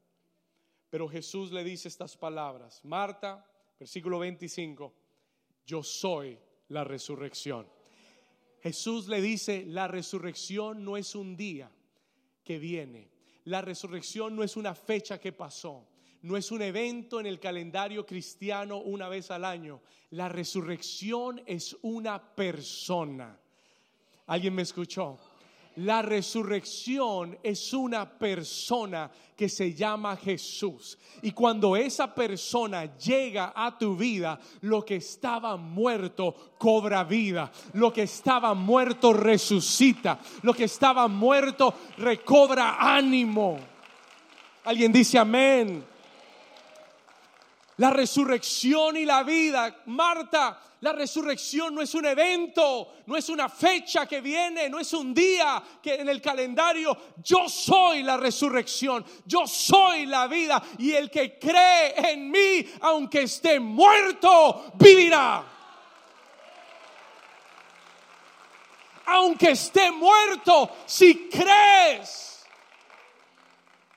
Pero 0.91 1.09
Jesús 1.09 1.53
le 1.53 1.65
dice 1.65 1.89
estas 1.89 2.17
palabras. 2.17 2.85
Marta, 2.85 3.45
versículo 3.79 4.19
25, 4.19 4.93
yo 5.65 5.83
soy 5.83 6.39
la 6.69 6.85
resurrección. 6.85 7.67
Jesús 8.63 9.09
le 9.09 9.21
dice, 9.21 9.65
la 9.67 9.89
resurrección 9.89 10.85
no 10.85 10.97
es 10.97 11.15
un 11.15 11.37
día 11.37 11.71
que 12.45 12.59
viene. 12.59 13.11
La 13.45 13.61
resurrección 13.63 14.35
no 14.35 14.43
es 14.43 14.57
una 14.57 14.75
fecha 14.75 15.21
que 15.21 15.33
pasó 15.33 15.87
no 16.27 16.37
es 16.37 16.51
un 16.51 16.61
evento 16.61 17.21
en 17.21 17.27
el 17.27 17.39
calendario 17.39 18.05
cristiano 18.05 18.79
una 18.79 19.09
vez 19.09 19.31
al 19.31 19.45
año. 19.45 19.81
La 20.11 20.29
resurrección 20.29 21.41
es 21.47 21.77
una 21.83 22.35
persona. 22.35 23.39
¿Alguien 24.27 24.55
me 24.55 24.63
escuchó? 24.63 25.19
La 25.77 26.01
resurrección 26.01 27.39
es 27.43 27.75
una 27.75 28.09
persona 28.09 29.11
que 29.37 29.49
se 29.49 29.75
llama 29.75 30.17
Jesús. 30.17 30.99
Y 31.21 31.33
cuando 31.33 31.77
esa 31.77 32.15
persona 32.15 32.97
llega 32.97 33.53
a 33.55 33.77
tu 33.77 33.95
vida, 33.95 34.41
lo 34.63 34.83
que 34.85 34.97
estaba 34.97 35.59
muerto 35.59 36.55
cobra 36.59 37.05
vida. 37.05 37.53
Lo 37.75 37.93
que 37.93 38.05
estaba 38.05 38.55
muerto 38.55 39.13
resucita. 39.13 40.19
Lo 40.43 40.55
que 40.55 40.65
estaba 40.65 41.09
muerto 41.09 41.75
recobra 41.99 42.77
ánimo. 42.81 43.59
Alguien 44.65 44.91
dice 44.91 45.19
amén. 45.19 45.96
La 47.79 47.91
resurrección 47.91 48.97
y 48.97 49.05
la 49.05 49.23
vida, 49.23 49.83
Marta, 49.87 50.59
la 50.81 50.93
resurrección 50.93 51.75
no 51.75 51.83
es 51.83 51.95
un 51.95 52.07
evento, 52.07 52.95
no 53.05 53.17
es 53.17 53.29
una 53.29 53.51
fecha 53.51 54.07
que 54.07 54.23
viene, 54.23 54.71
no 54.71 54.79
es 54.79 54.95
un 54.95 55.13
día 55.13 55.63
que 55.83 55.97
en 55.97 56.09
el 56.09 56.23
calendario. 56.23 56.97
Yo 57.23 57.51
soy 57.51 58.03
la 58.03 58.17
resurrección, 58.17 59.05
yo 59.27 59.47
soy 59.47 60.07
la 60.07 60.27
vida 60.27 60.63
y 60.79 60.93
el 60.93 61.11
que 61.11 61.39
cree 61.39 62.13
en 62.13 62.31
mí, 62.31 62.67
aunque 62.81 63.23
esté 63.23 63.61
muerto, 63.61 64.73
vivirá. 64.75 65.45
Aunque 69.05 69.51
esté 69.51 69.91
muerto, 69.91 70.71
si 70.87 71.29
crees, 71.29 72.45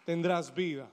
tendrás 0.06 0.54
vida 0.54 0.88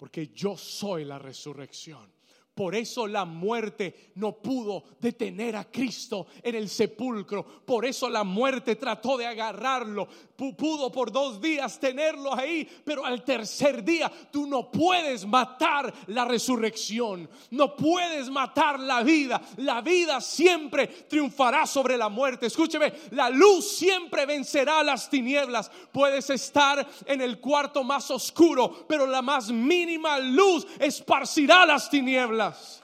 porque 0.00 0.28
yo 0.28 0.56
soy 0.56 1.04
la 1.04 1.18
resurrección. 1.18 2.10
Por 2.54 2.74
eso 2.74 3.06
la 3.06 3.26
muerte 3.26 4.12
no 4.14 4.40
pudo 4.40 4.82
detener 4.98 5.56
a 5.56 5.70
Cristo 5.70 6.26
en 6.42 6.54
el 6.54 6.70
sepulcro. 6.70 7.44
Por 7.44 7.84
eso 7.84 8.08
la 8.08 8.24
muerte 8.24 8.76
trató 8.76 9.18
de 9.18 9.26
agarrarlo. 9.26 10.08
Pudo 10.56 10.90
por 10.90 11.12
dos 11.12 11.38
días 11.38 11.78
tenerlo 11.78 12.34
ahí, 12.34 12.66
pero 12.82 13.04
al 13.04 13.22
tercer 13.22 13.84
día 13.84 14.10
tú 14.32 14.46
no 14.46 14.70
puedes 14.70 15.26
matar 15.26 15.92
la 16.06 16.24
resurrección. 16.24 17.28
No 17.50 17.76
puedes 17.76 18.30
matar 18.30 18.80
la 18.80 19.02
vida. 19.02 19.38
La 19.58 19.82
vida 19.82 20.18
siempre 20.22 20.86
triunfará 20.86 21.66
sobre 21.66 21.98
la 21.98 22.08
muerte. 22.08 22.46
Escúcheme, 22.46 22.90
la 23.10 23.28
luz 23.28 23.70
siempre 23.76 24.24
vencerá 24.24 24.82
las 24.82 25.10
tinieblas. 25.10 25.70
Puedes 25.92 26.30
estar 26.30 26.88
en 27.04 27.20
el 27.20 27.38
cuarto 27.38 27.84
más 27.84 28.10
oscuro, 28.10 28.86
pero 28.88 29.06
la 29.06 29.20
más 29.20 29.50
mínima 29.50 30.18
luz 30.18 30.66
esparcirá 30.78 31.66
las 31.66 31.90
tinieblas. 31.90 32.82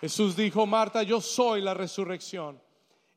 Jesús 0.00 0.34
dijo, 0.34 0.66
Marta, 0.66 1.04
yo 1.04 1.20
soy 1.20 1.60
la 1.60 1.74
resurrección 1.74 2.69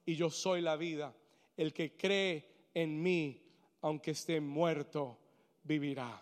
y 0.05 0.15
yo 0.15 0.29
soy 0.29 0.61
la 0.61 0.75
vida. 0.75 1.15
El 1.55 1.73
que 1.73 1.95
cree 1.95 2.69
en 2.73 3.01
mí, 3.01 3.41
aunque 3.81 4.11
esté 4.11 4.39
muerto, 4.41 5.19
vivirá. 5.63 6.21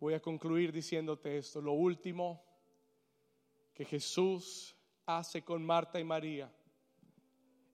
Voy 0.00 0.14
a 0.14 0.20
concluir 0.20 0.72
diciéndote 0.72 1.38
esto. 1.38 1.60
Lo 1.60 1.72
último 1.72 2.44
que 3.74 3.84
Jesús 3.84 4.76
hace 5.06 5.42
con 5.42 5.64
Marta 5.64 5.98
y 5.98 6.04
María. 6.04 6.52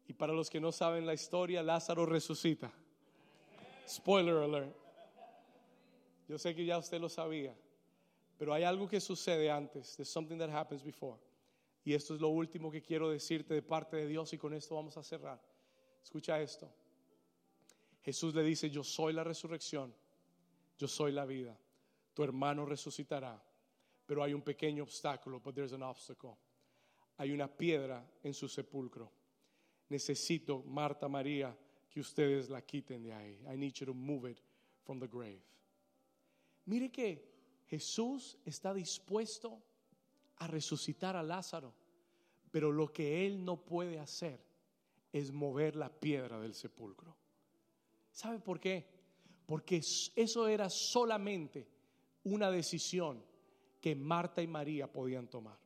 Y 0.07 0.13
para 0.13 0.33
los 0.33 0.51
que 0.51 0.61
no 0.61 0.73
saben 0.73 1.07
la 1.07 1.15
historia, 1.15 1.63
Lázaro 1.63 2.07
resucita. 2.07 2.73
Spoiler 3.89 4.37
alert. 4.37 4.75
Yo 6.29 6.39
sé 6.39 6.55
que 6.55 6.65
ya 6.65 6.79
usted 6.79 7.01
lo 7.01 7.09
sabía, 7.09 7.55
pero 8.39 8.55
hay 8.55 8.63
algo 8.63 8.89
que 8.89 9.01
sucede 9.01 9.51
antes. 9.51 9.95
There's 9.97 10.09
something 10.09 10.39
that 10.39 10.49
happens 10.49 10.83
before. 10.83 11.19
Y 11.85 11.93
esto 11.93 12.15
es 12.15 12.21
lo 12.21 12.29
último 12.29 12.71
que 12.71 12.83
quiero 12.83 13.11
decirte 13.11 13.53
de 13.53 13.63
parte 13.63 13.97
de 13.97 14.07
Dios 14.07 14.33
y 14.33 14.39
con 14.39 14.55
esto 14.55 14.75
vamos 14.75 14.97
a 14.97 15.03
cerrar. 15.03 15.41
Escucha 16.03 16.41
esto. 16.41 16.71
Jesús 18.03 18.35
le 18.35 18.43
dice, 18.43 18.71
yo 18.71 18.83
soy 18.83 19.13
la 19.13 19.25
resurrección, 19.25 19.95
yo 20.79 20.89
soy 20.89 21.13
la 21.13 21.25
vida. 21.27 21.59
Tu 22.15 22.23
hermano 22.23 22.65
resucitará, 22.65 23.43
pero 24.07 24.23
hay 24.23 24.33
un 24.33 24.43
pequeño 24.43 24.83
obstáculo, 24.83 25.41
but 25.41 25.55
there's 25.55 25.73
an 25.73 25.83
obstacle. 25.83 26.37
Hay 27.19 27.31
una 27.33 27.49
piedra 27.49 28.05
en 28.23 28.35
su 28.35 28.49
sepulcro. 28.49 29.11
Necesito, 29.89 30.63
Marta, 30.63 31.09
María, 31.09 31.57
que 31.91 32.01
ustedes 32.01 32.49
la 32.49 32.63
quiten 32.63 33.03
de 33.03 33.13
ahí. 33.13 33.41
I 33.47 33.57
need 33.57 33.75
you 33.75 33.87
to 33.87 33.95
move 33.95 34.31
it 34.31 34.41
from 34.85 34.99
the 34.99 35.07
grave. 35.07 35.43
Mire 36.67 36.91
que 36.91 37.23
Jesús 37.67 38.37
está 38.45 38.75
dispuesto 38.75 39.63
a 40.37 40.47
resucitar 40.47 41.17
a 41.17 41.23
Lázaro, 41.23 41.73
pero 42.51 42.71
lo 42.73 42.93
que 42.93 43.27
él 43.27 43.45
no 43.45 43.65
puede 43.65 43.99
hacer 43.99 44.41
es 45.13 45.33
mover 45.33 45.77
la 45.77 45.89
piedra 45.89 46.41
del 46.41 46.55
sepulcro. 46.55 47.17
¿Sabe 48.11 48.41
por 48.41 48.61
qué? 48.61 48.87
Porque 49.47 49.81
eso 50.17 50.49
era 50.49 50.71
solamente 50.71 51.69
una 52.25 52.51
decisión 52.51 53.23
que 53.81 53.95
Marta 53.95 54.43
y 54.43 54.47
María 54.47 54.91
podían 54.91 55.29
tomar. 55.29 55.59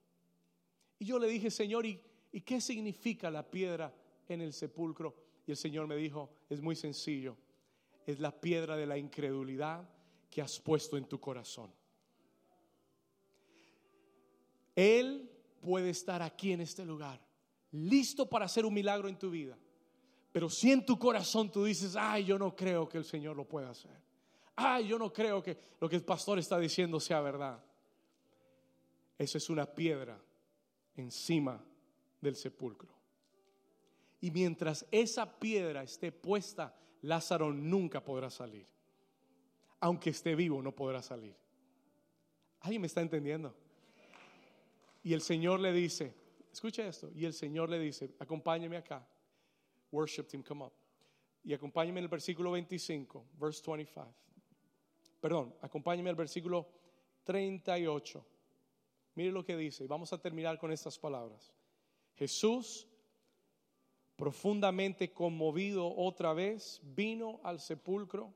Y 0.98 1.06
yo 1.06 1.18
le 1.18 1.28
dije, 1.28 1.50
Señor, 1.50 1.86
¿y, 1.86 2.00
¿y 2.32 2.40
qué 2.40 2.60
significa 2.60 3.30
la 3.30 3.48
piedra 3.48 3.94
en 4.28 4.40
el 4.40 4.52
sepulcro? 4.52 5.14
Y 5.46 5.52
el 5.52 5.56
Señor 5.56 5.86
me 5.86 5.96
dijo, 5.96 6.30
es 6.50 6.60
muy 6.60 6.74
sencillo, 6.74 7.36
es 8.06 8.18
la 8.18 8.38
piedra 8.38 8.76
de 8.76 8.86
la 8.86 8.98
incredulidad 8.98 9.88
que 10.30 10.42
has 10.42 10.58
puesto 10.60 10.96
en 10.96 11.04
tu 11.04 11.20
corazón. 11.20 11.72
Él 14.78 15.28
puede 15.60 15.90
estar 15.90 16.22
aquí 16.22 16.52
en 16.52 16.60
este 16.60 16.84
lugar, 16.84 17.20
listo 17.72 18.28
para 18.28 18.44
hacer 18.44 18.64
un 18.64 18.72
milagro 18.72 19.08
en 19.08 19.18
tu 19.18 19.28
vida. 19.28 19.58
Pero 20.30 20.48
si 20.48 20.70
en 20.70 20.86
tu 20.86 20.96
corazón 20.96 21.50
tú 21.50 21.64
dices, 21.64 21.96
ay, 21.96 22.26
yo 22.26 22.38
no 22.38 22.54
creo 22.54 22.88
que 22.88 22.96
el 22.96 23.04
Señor 23.04 23.36
lo 23.36 23.44
pueda 23.44 23.70
hacer. 23.70 23.90
Ay, 24.54 24.86
yo 24.86 24.96
no 24.96 25.12
creo 25.12 25.42
que 25.42 25.58
lo 25.80 25.88
que 25.88 25.96
el 25.96 26.04
pastor 26.04 26.38
está 26.38 26.60
diciendo 26.60 27.00
sea 27.00 27.20
verdad. 27.20 27.60
Eso 29.18 29.36
es 29.36 29.50
una 29.50 29.66
piedra 29.66 30.16
encima 30.94 31.60
del 32.20 32.36
sepulcro. 32.36 32.94
Y 34.20 34.30
mientras 34.30 34.86
esa 34.92 35.40
piedra 35.40 35.82
esté 35.82 36.12
puesta, 36.12 36.72
Lázaro 37.02 37.52
nunca 37.52 38.04
podrá 38.04 38.30
salir. 38.30 38.68
Aunque 39.80 40.10
esté 40.10 40.36
vivo, 40.36 40.62
no 40.62 40.70
podrá 40.70 41.02
salir. 41.02 41.34
¿Alguien 42.60 42.82
me 42.82 42.86
está 42.86 43.00
entendiendo? 43.00 43.56
Y 45.02 45.12
el 45.14 45.20
Señor 45.20 45.60
le 45.60 45.72
dice, 45.72 46.14
escucha 46.52 46.86
esto, 46.86 47.10
y 47.14 47.24
el 47.24 47.32
Señor 47.32 47.68
le 47.68 47.78
dice, 47.78 48.14
acompáñeme 48.18 48.76
acá. 48.76 49.06
Worship 49.90 50.24
team, 50.24 50.42
come 50.42 50.64
up. 50.64 50.72
Y 51.44 51.54
acompáñeme 51.54 52.00
en 52.00 52.04
el 52.04 52.10
versículo 52.10 52.50
25, 52.52 53.24
verse 53.38 53.62
25. 53.66 54.14
Perdón, 55.20 55.54
acompáñeme 55.62 56.10
al 56.10 56.16
versículo 56.16 56.68
38. 57.24 58.24
Mire 59.14 59.32
lo 59.32 59.44
que 59.44 59.56
dice, 59.56 59.86
vamos 59.86 60.12
a 60.12 60.18
terminar 60.20 60.58
con 60.58 60.70
estas 60.70 60.98
palabras. 60.98 61.52
Jesús, 62.14 62.86
profundamente 64.16 65.12
conmovido 65.12 65.94
otra 65.96 66.32
vez, 66.32 66.80
vino 66.82 67.40
al 67.42 67.60
sepulcro. 67.60 68.32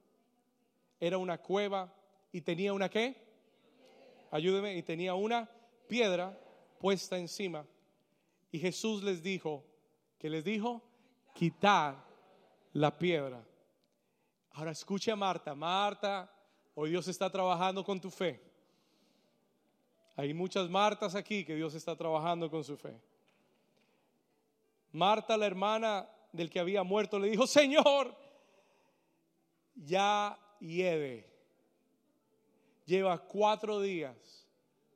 Era 0.99 1.19
una 1.19 1.39
cueva 1.39 1.95
y 2.33 2.41
tenía 2.41 2.73
una 2.73 2.89
qué? 2.89 3.17
Ayúdeme, 4.31 4.77
y 4.77 4.83
tenía 4.83 5.15
una 5.15 5.51
piedra 5.87 6.39
puesta 6.83 7.17
encima. 7.17 7.65
Y 8.51 8.59
Jesús 8.59 9.05
les 9.05 9.23
dijo, 9.23 9.65
que 10.19 10.29
les 10.29 10.45
dijo? 10.45 10.83
Quitar 11.33 12.05
la 12.73 12.99
piedra. 12.99 13.43
Ahora 14.51 14.73
escuche 14.73 15.13
a 15.13 15.17
Marta, 15.17 15.55
Marta, 15.55 16.31
hoy 16.75 16.91
Dios 16.91 17.07
está 17.07 17.31
trabajando 17.31 17.85
con 17.85 18.01
tu 18.01 18.11
fe. 18.11 18.43
Hay 20.17 20.35
muchas 20.35 20.69
Martas 20.69 21.15
aquí 21.15 21.45
que 21.45 21.55
Dios 21.55 21.73
está 21.75 21.97
trabajando 21.97 22.51
con 22.51 22.65
su 22.65 22.77
fe. 22.77 23.01
Marta, 24.91 25.37
la 25.37 25.47
hermana 25.47 26.07
del 26.33 26.51
que 26.51 26.59
había 26.61 26.83
muerto, 26.83 27.19
le 27.19 27.31
dijo, 27.31 27.47
Señor, 27.47 28.15
ya 29.75 30.37
hiede. 30.61 31.31
Lleva 32.85 33.17
cuatro 33.19 33.81
días. 33.81 34.42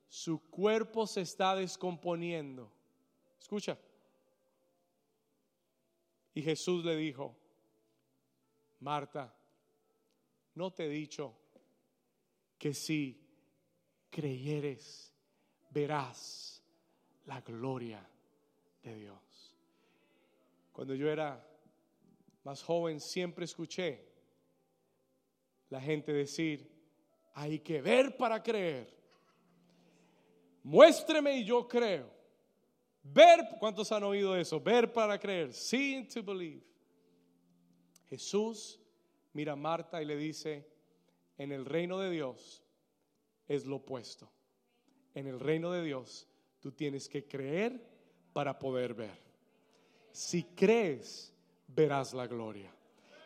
Su 0.07 0.49
cuerpo 0.49 1.05
se 1.05 1.21
está 1.21 1.55
descomponiendo. 1.55 2.71
Escucha. 3.39 3.77
Y 6.33 6.41
Jesús 6.41 6.85
le 6.85 6.95
dijo, 6.95 7.35
Marta, 8.79 9.35
no 10.55 10.71
te 10.71 10.85
he 10.85 10.89
dicho 10.89 11.35
que 12.57 12.73
si 12.73 13.27
creyeres, 14.09 15.13
verás 15.69 16.63
la 17.25 17.41
gloria 17.41 18.07
de 18.81 18.95
Dios. 18.95 19.55
Cuando 20.71 20.95
yo 20.95 21.09
era 21.09 21.45
más 22.43 22.63
joven 22.63 22.99
siempre 22.99 23.45
escuché 23.45 24.07
la 25.69 25.81
gente 25.81 26.13
decir, 26.13 26.71
hay 27.33 27.59
que 27.59 27.81
ver 27.81 28.15
para 28.15 28.41
creer. 28.41 28.96
Muéstreme 30.67 31.37
y 31.37 31.45
yo 31.45 31.65
creo. 31.65 32.11
Ver, 33.01 33.39
¿cuántos 33.57 33.89
han 33.93 34.03
oído 34.03 34.35
eso? 34.35 34.59
Ver 34.59 34.91
para 34.91 35.17
creer. 35.17 35.53
Seeing 35.53 36.09
to 36.09 36.21
believe. 36.21 36.61
Jesús 38.09 38.77
mira 39.31 39.53
a 39.53 39.55
Marta 39.55 40.01
y 40.01 40.05
le 40.05 40.17
dice, 40.17 40.67
en 41.37 41.53
el 41.53 41.63
reino 41.63 41.99
de 41.99 42.11
Dios 42.11 42.61
es 43.47 43.65
lo 43.65 43.77
opuesto. 43.77 44.29
En 45.15 45.27
el 45.27 45.39
reino 45.39 45.71
de 45.71 45.83
Dios 45.83 46.27
tú 46.59 46.73
tienes 46.73 47.07
que 47.07 47.25
creer 47.25 47.81
para 48.33 48.59
poder 48.59 48.93
ver. 48.93 49.17
Si 50.11 50.43
crees, 50.43 51.33
verás 51.65 52.13
la 52.13 52.27
gloria. 52.27 52.69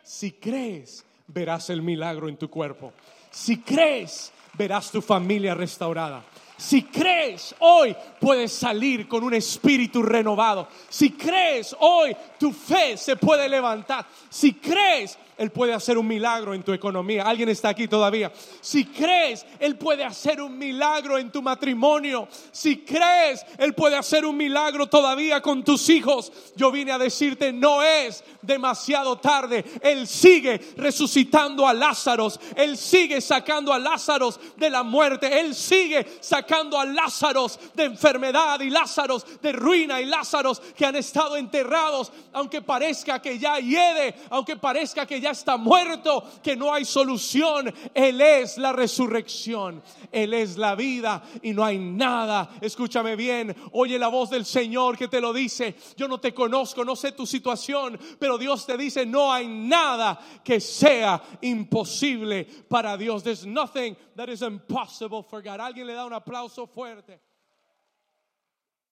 Si 0.04 0.30
crees, 0.30 1.04
verás 1.26 1.70
el 1.70 1.82
milagro 1.82 2.28
en 2.28 2.36
tu 2.36 2.48
cuerpo. 2.48 2.92
Si 3.32 3.62
crees, 3.62 4.32
verás 4.56 4.92
tu 4.92 5.02
familia 5.02 5.56
restaurada. 5.56 6.24
Si 6.62 6.84
crees, 6.84 7.56
hoy 7.58 7.96
puedes 8.20 8.52
salir 8.52 9.08
con 9.08 9.24
un 9.24 9.34
espíritu 9.34 10.00
renovado. 10.00 10.68
Si 10.88 11.10
crees, 11.10 11.74
hoy 11.80 12.16
tu 12.38 12.52
fe 12.52 12.96
se 12.96 13.16
puede 13.16 13.48
levantar. 13.48 14.06
Si 14.30 14.52
crees, 14.54 15.18
él 15.42 15.50
puede 15.50 15.74
hacer 15.74 15.98
un 15.98 16.06
milagro 16.06 16.54
en 16.54 16.62
tu 16.62 16.72
economía. 16.72 17.24
¿Alguien 17.24 17.48
está 17.48 17.70
aquí 17.70 17.88
todavía? 17.88 18.30
Si 18.60 18.84
crees, 18.84 19.44
Él 19.58 19.76
puede 19.76 20.04
hacer 20.04 20.40
un 20.40 20.56
milagro 20.56 21.18
en 21.18 21.32
tu 21.32 21.42
matrimonio. 21.42 22.28
Si 22.52 22.84
crees, 22.84 23.44
Él 23.58 23.74
puede 23.74 23.96
hacer 23.96 24.24
un 24.24 24.36
milagro 24.36 24.86
todavía 24.86 25.42
con 25.42 25.64
tus 25.64 25.88
hijos. 25.88 26.32
Yo 26.54 26.70
vine 26.70 26.92
a 26.92 26.98
decirte, 26.98 27.52
no 27.52 27.82
es 27.82 28.22
demasiado 28.40 29.18
tarde. 29.18 29.64
Él 29.82 30.06
sigue 30.06 30.60
resucitando 30.76 31.66
a 31.66 31.74
Lázaro. 31.74 32.28
Él 32.54 32.78
sigue 32.78 33.20
sacando 33.20 33.72
a 33.72 33.80
Lázaro 33.80 34.32
de 34.56 34.70
la 34.70 34.84
muerte. 34.84 35.40
Él 35.40 35.56
sigue 35.56 36.06
sacando 36.20 36.78
a 36.78 36.84
Lázaro 36.84 37.48
de 37.74 37.82
enfermedad 37.82 38.60
y 38.60 38.70
Lázaro 38.70 39.18
de 39.42 39.50
ruina 39.50 40.00
y 40.00 40.04
Lázaro 40.04 40.52
que 40.76 40.86
han 40.86 40.94
estado 40.94 41.36
enterrados. 41.36 42.12
Aunque 42.32 42.62
parezca 42.62 43.20
que 43.20 43.40
ya 43.40 43.58
hiede, 43.58 44.14
aunque 44.30 44.56
parezca 44.56 45.04
que 45.04 45.20
ya 45.20 45.31
está 45.32 45.56
muerto, 45.56 46.24
que 46.42 46.56
no 46.56 46.72
hay 46.72 46.84
solución. 46.84 47.72
Él 47.92 48.20
es 48.20 48.56
la 48.58 48.72
resurrección, 48.72 49.82
Él 50.10 50.32
es 50.34 50.56
la 50.56 50.74
vida 50.74 51.22
y 51.42 51.52
no 51.52 51.64
hay 51.64 51.78
nada. 51.78 52.50
Escúchame 52.60 53.16
bien, 53.16 53.54
oye 53.72 53.98
la 53.98 54.08
voz 54.08 54.30
del 54.30 54.44
Señor 54.44 54.96
que 54.96 55.08
te 55.08 55.20
lo 55.20 55.32
dice. 55.32 55.74
Yo 55.96 56.08
no 56.08 56.18
te 56.18 56.32
conozco, 56.32 56.84
no 56.84 56.96
sé 56.96 57.12
tu 57.12 57.26
situación, 57.26 57.98
pero 58.18 58.38
Dios 58.38 58.64
te 58.64 58.76
dice, 58.76 59.04
no 59.04 59.32
hay 59.32 59.48
nada 59.48 60.18
que 60.44 60.60
sea 60.60 61.22
imposible 61.40 62.44
para 62.68 62.96
Dios. 62.96 63.22
There's 63.22 63.44
nothing 63.44 63.96
that 64.16 64.28
is 64.28 64.42
impossible 64.42 65.22
for 65.22 65.42
God. 65.42 65.60
Alguien 65.60 65.86
le 65.86 65.94
da 65.94 66.06
un 66.06 66.12
aplauso 66.12 66.66
fuerte. 66.66 67.31